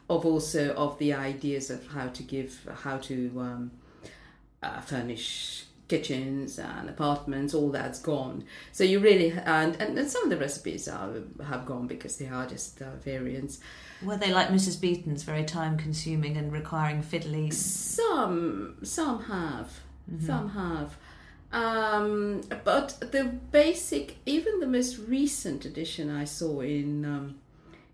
Of 0.08 0.24
also 0.24 0.72
of 0.74 0.98
the 0.98 1.12
ideas 1.12 1.70
of 1.70 1.86
how 1.88 2.08
to 2.08 2.22
give, 2.22 2.66
how 2.84 2.96
to 2.98 3.32
um, 3.36 3.70
uh, 4.62 4.80
furnish 4.80 5.64
kitchens 5.88 6.58
and 6.58 6.88
apartments, 6.88 7.52
all 7.54 7.70
that's 7.70 8.00
gone. 8.00 8.44
So 8.72 8.84
you 8.84 9.00
really 9.00 9.32
and 9.32 9.76
and, 9.82 10.10
some 10.10 10.24
of 10.24 10.30
the 10.30 10.38
recipes 10.38 10.88
are 10.88 11.10
have 11.44 11.66
gone 11.66 11.86
because 11.86 12.16
they 12.16 12.28
are 12.28 12.46
just 12.46 12.80
uh, 12.80 12.96
variants. 13.04 13.60
Were 14.02 14.16
they 14.16 14.32
like 14.32 14.48
Mrs. 14.48 14.80
Beeton's, 14.80 15.22
very 15.22 15.44
time 15.44 15.76
consuming 15.76 16.36
and 16.36 16.52
requiring 16.52 17.02
fiddly? 17.02 17.52
Some 17.52 18.78
some 18.82 19.24
have, 19.24 19.68
mm-hmm. 20.10 20.26
some 20.26 20.48
have. 20.50 20.96
Um, 21.52 22.42
but 22.64 22.98
the 23.12 23.24
basic, 23.24 24.16
even 24.26 24.60
the 24.60 24.66
most 24.66 24.98
recent 24.98 25.64
edition 25.64 26.10
I 26.10 26.24
saw 26.24 26.60
in 26.60 27.04
um, 27.04 27.36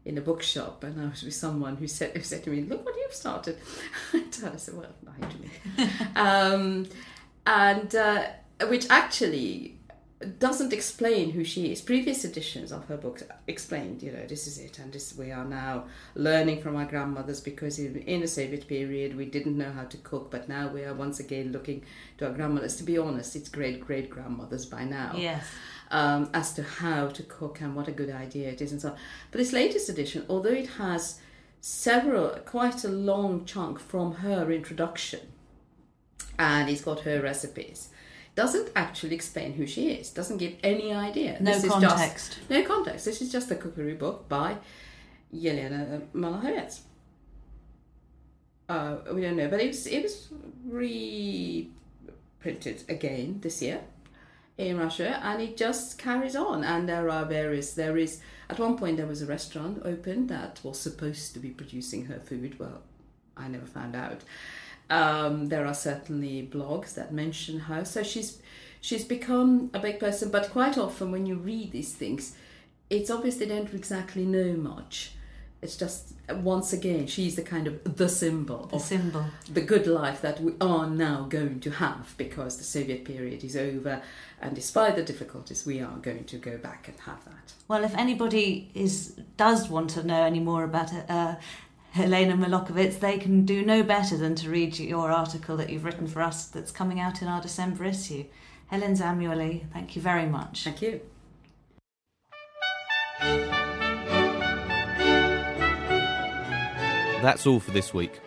in 0.04 0.18
a 0.18 0.20
bookshop, 0.20 0.82
and 0.84 1.00
I 1.00 1.08
was 1.08 1.22
with 1.22 1.34
someone 1.34 1.76
who 1.76 1.86
said 1.86 2.16
who 2.16 2.22
said 2.22 2.44
to 2.44 2.50
me, 2.50 2.62
"Look 2.62 2.84
what 2.84 2.94
you've 2.96 3.14
started." 3.14 3.58
I 4.14 4.56
said, 4.56 4.76
"Well, 4.76 4.86
I 5.06 5.26
to 5.26 5.38
me," 5.38 5.90
um, 6.16 6.86
and 7.46 7.94
uh, 7.94 8.24
which 8.68 8.86
actually 8.90 9.78
doesn't 10.38 10.72
explain 10.72 11.30
who 11.30 11.44
she 11.44 11.72
is. 11.72 11.80
Previous 11.80 12.24
editions 12.24 12.72
of 12.72 12.86
her 12.86 12.96
books 12.96 13.22
explained, 13.46 14.02
you 14.02 14.12
know, 14.12 14.26
this 14.26 14.46
is 14.46 14.58
it, 14.58 14.78
and 14.78 14.92
this 14.92 15.16
we 15.16 15.30
are 15.30 15.44
now 15.44 15.84
learning 16.14 16.60
from 16.60 16.76
our 16.76 16.86
grandmothers 16.86 17.40
because 17.40 17.78
in, 17.78 17.96
in 17.96 18.20
the 18.20 18.28
Soviet 18.28 18.66
period 18.66 19.16
we 19.16 19.24
didn't 19.24 19.58
know 19.58 19.72
how 19.72 19.84
to 19.84 19.96
cook, 19.98 20.30
but 20.30 20.48
now 20.48 20.68
we 20.68 20.84
are 20.84 20.94
once 20.94 21.20
again 21.20 21.52
looking 21.52 21.82
to 22.18 22.26
our 22.26 22.32
grandmothers. 22.32 22.76
To 22.76 22.84
be 22.84 22.98
honest, 22.98 23.36
it's 23.36 23.48
great 23.48 23.80
great 23.80 24.10
grandmothers 24.10 24.66
by 24.66 24.84
now. 24.84 25.14
Yes 25.16 25.46
um, 25.92 26.30
as 26.32 26.54
to 26.54 26.62
how 26.62 27.08
to 27.08 27.22
cook 27.22 27.60
and 27.60 27.76
what 27.76 27.86
a 27.86 27.92
good 27.92 28.10
idea 28.10 28.48
it 28.48 28.60
is 28.60 28.72
and 28.72 28.80
so 28.80 28.90
on. 28.90 28.96
But 29.30 29.38
this 29.38 29.52
latest 29.52 29.88
edition, 29.88 30.24
although 30.28 30.50
it 30.50 30.70
has 30.70 31.20
several, 31.60 32.30
quite 32.46 32.82
a 32.82 32.88
long 32.88 33.44
chunk 33.44 33.78
from 33.78 34.16
her 34.16 34.50
introduction, 34.50 35.20
and 36.38 36.68
it's 36.68 36.80
got 36.80 37.00
her 37.00 37.20
recipes, 37.20 37.90
doesn't 38.34 38.70
actually 38.74 39.14
explain 39.14 39.52
who 39.52 39.66
she 39.66 39.90
is, 39.90 40.10
doesn't 40.10 40.38
give 40.38 40.54
any 40.62 40.92
idea. 40.92 41.36
No 41.40 41.52
this 41.52 41.70
context. 41.70 42.36
Just, 42.36 42.50
no 42.50 42.64
context. 42.64 43.04
This 43.04 43.20
is 43.20 43.30
just 43.30 43.50
a 43.50 43.54
cookery 43.54 43.94
book 43.94 44.28
by 44.28 44.56
Yelena 45.34 46.02
Molokhovets. 46.14 46.80
Uh, 48.68 48.96
we 49.12 49.20
don't 49.20 49.36
know, 49.36 49.48
but 49.48 49.60
it 49.60 49.68
was, 49.68 49.86
it 49.86 50.02
was 50.02 50.28
reprinted 50.66 51.74
again 52.88 53.40
this 53.42 53.60
year 53.60 53.80
in 54.56 54.78
Russia, 54.78 55.20
and 55.22 55.42
it 55.42 55.56
just 55.56 55.98
carries 55.98 56.34
on. 56.36 56.64
And 56.64 56.88
there 56.88 57.10
are 57.10 57.26
various. 57.26 57.74
There 57.74 57.98
is 57.98 58.20
at 58.48 58.58
one 58.58 58.78
point 58.78 58.96
there 58.96 59.06
was 59.06 59.20
a 59.20 59.26
restaurant 59.26 59.82
open 59.84 60.26
that 60.28 60.60
was 60.62 60.78
supposed 60.80 61.34
to 61.34 61.40
be 61.40 61.50
producing 61.50 62.06
her 62.06 62.18
food. 62.20 62.58
Well, 62.58 62.82
I 63.36 63.48
never 63.48 63.66
found 63.66 63.94
out. 63.94 64.22
Um, 64.92 65.48
there 65.48 65.66
are 65.66 65.74
certainly 65.74 66.46
blogs 66.52 66.94
that 66.96 67.12
mention 67.12 67.60
her, 67.60 67.82
so 67.84 68.02
she's 68.02 68.42
she's 68.82 69.04
become 69.06 69.70
a 69.72 69.80
big 69.80 69.98
person. 69.98 70.30
But 70.30 70.50
quite 70.50 70.76
often 70.76 71.10
when 71.10 71.24
you 71.24 71.36
read 71.36 71.72
these 71.72 71.94
things, 71.94 72.36
it's 72.90 73.10
obvious 73.10 73.36
they 73.36 73.46
don't 73.46 73.72
exactly 73.72 74.26
know 74.26 74.52
much. 74.52 75.12
It's 75.62 75.76
just 75.76 76.12
once 76.28 76.72
again 76.72 77.06
she's 77.06 77.36
the 77.36 77.42
kind 77.42 77.66
of 77.66 77.96
the 77.96 78.08
symbol 78.08 78.66
the 78.66 78.78
symbol. 78.78 79.24
the 79.52 79.60
good 79.60 79.86
life 79.86 80.20
that 80.20 80.40
we 80.40 80.52
are 80.60 80.88
now 80.88 81.26
going 81.28 81.60
to 81.60 81.70
have 81.70 82.14
because 82.16 82.56
the 82.56 82.64
soviet 82.64 83.04
period 83.04 83.44
is 83.44 83.56
over 83.56 84.02
and 84.40 84.54
despite 84.54 84.96
the 84.96 85.02
difficulties 85.02 85.64
we 85.66 85.80
are 85.80 85.96
going 85.98 86.24
to 86.24 86.36
go 86.38 86.56
back 86.56 86.88
and 86.88 86.98
have 87.00 87.24
that. 87.26 87.52
Well 87.68 87.84
if 87.84 87.94
anybody 87.96 88.70
is 88.74 89.14
does 89.36 89.68
want 89.68 89.90
to 89.90 90.02
know 90.02 90.22
any 90.24 90.40
more 90.40 90.64
about 90.64 90.90
uh, 91.08 91.36
Helena 91.92 92.34
Molokhovets, 92.34 93.00
they 93.00 93.18
can 93.18 93.44
do 93.44 93.62
no 93.62 93.82
better 93.82 94.16
than 94.16 94.34
to 94.36 94.48
read 94.48 94.78
your 94.78 95.10
article 95.12 95.58
that 95.58 95.68
you've 95.68 95.84
written 95.84 96.06
for 96.06 96.22
us 96.22 96.46
that's 96.46 96.72
coming 96.72 96.98
out 96.98 97.20
in 97.20 97.28
our 97.28 97.42
December 97.42 97.84
issue. 97.84 98.24
Helen 98.68 98.94
Szamuely, 98.94 99.70
thank 99.74 99.94
you 99.94 100.00
very 100.00 100.24
much. 100.24 100.64
Thank 100.64 100.80
you. 100.80 101.02
That's 107.20 107.46
all 107.46 107.60
for 107.60 107.72
this 107.72 107.92
week. 107.92 108.20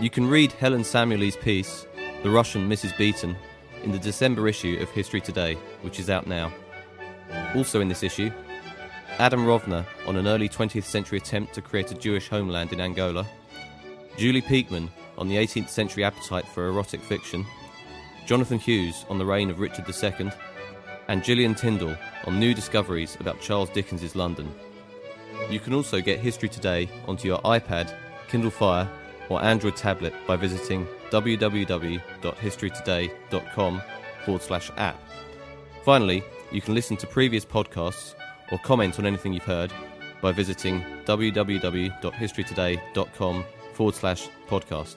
You 0.00 0.08
can 0.08 0.26
read 0.26 0.52
Helen 0.52 0.80
Szamuely's 0.80 1.36
piece, 1.36 1.86
The 2.22 2.30
Russian 2.30 2.70
Mrs. 2.70 2.96
Beeton, 2.96 3.36
in 3.82 3.92
the 3.92 3.98
December 3.98 4.48
issue 4.48 4.78
of 4.80 4.88
History 4.88 5.20
Today, 5.20 5.58
which 5.82 6.00
is 6.00 6.08
out 6.08 6.26
now. 6.26 6.50
Also 7.54 7.82
in 7.82 7.88
this 7.88 8.02
issue, 8.02 8.30
Adam 9.18 9.44
Rovner 9.44 9.84
on 10.06 10.16
an 10.16 10.26
early 10.26 10.48
20th 10.48 10.84
century 10.84 11.18
attempt 11.18 11.52
to 11.54 11.62
create 11.62 11.92
a 11.92 11.94
Jewish 11.94 12.28
homeland 12.28 12.72
in 12.72 12.80
Angola, 12.80 13.26
Julie 14.16 14.42
Peakman 14.42 14.88
on 15.18 15.28
the 15.28 15.36
18th 15.36 15.68
century 15.68 16.02
appetite 16.02 16.44
for 16.46 16.66
erotic 16.68 17.00
fiction, 17.00 17.46
Jonathan 18.26 18.58
Hughes 18.58 19.04
on 19.08 19.18
the 19.18 19.26
reign 19.26 19.50
of 19.50 19.60
Richard 19.60 19.84
II, 19.88 20.32
and 21.08 21.22
Gillian 21.22 21.54
Tindall 21.54 21.96
on 22.26 22.40
new 22.40 22.54
discoveries 22.54 23.16
about 23.20 23.40
Charles 23.40 23.70
Dickens's 23.70 24.16
London. 24.16 24.52
You 25.50 25.60
can 25.60 25.74
also 25.74 26.00
get 26.00 26.18
History 26.20 26.48
Today 26.48 26.88
onto 27.06 27.28
your 27.28 27.40
iPad, 27.40 27.94
Kindle 28.28 28.50
Fire, 28.50 28.88
or 29.28 29.44
Android 29.44 29.76
tablet 29.76 30.14
by 30.26 30.36
visiting 30.36 30.86
www.historytoday.com 31.10 33.82
forward 34.24 34.42
slash 34.42 34.70
app. 34.76 34.98
Finally, 35.84 36.24
you 36.50 36.60
can 36.60 36.74
listen 36.74 36.96
to 36.96 37.06
previous 37.06 37.44
podcasts 37.44 38.16
or 38.52 38.58
comment 38.58 39.00
on 39.00 39.06
anything 39.06 39.32
you've 39.32 39.42
heard 39.42 39.72
by 40.20 40.30
visiting 40.30 40.84
www.historytoday.com 41.04 43.44
forward 43.72 43.94
slash 43.94 44.28
podcast. 44.48 44.96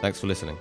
Thanks 0.00 0.20
for 0.20 0.28
listening. 0.28 0.56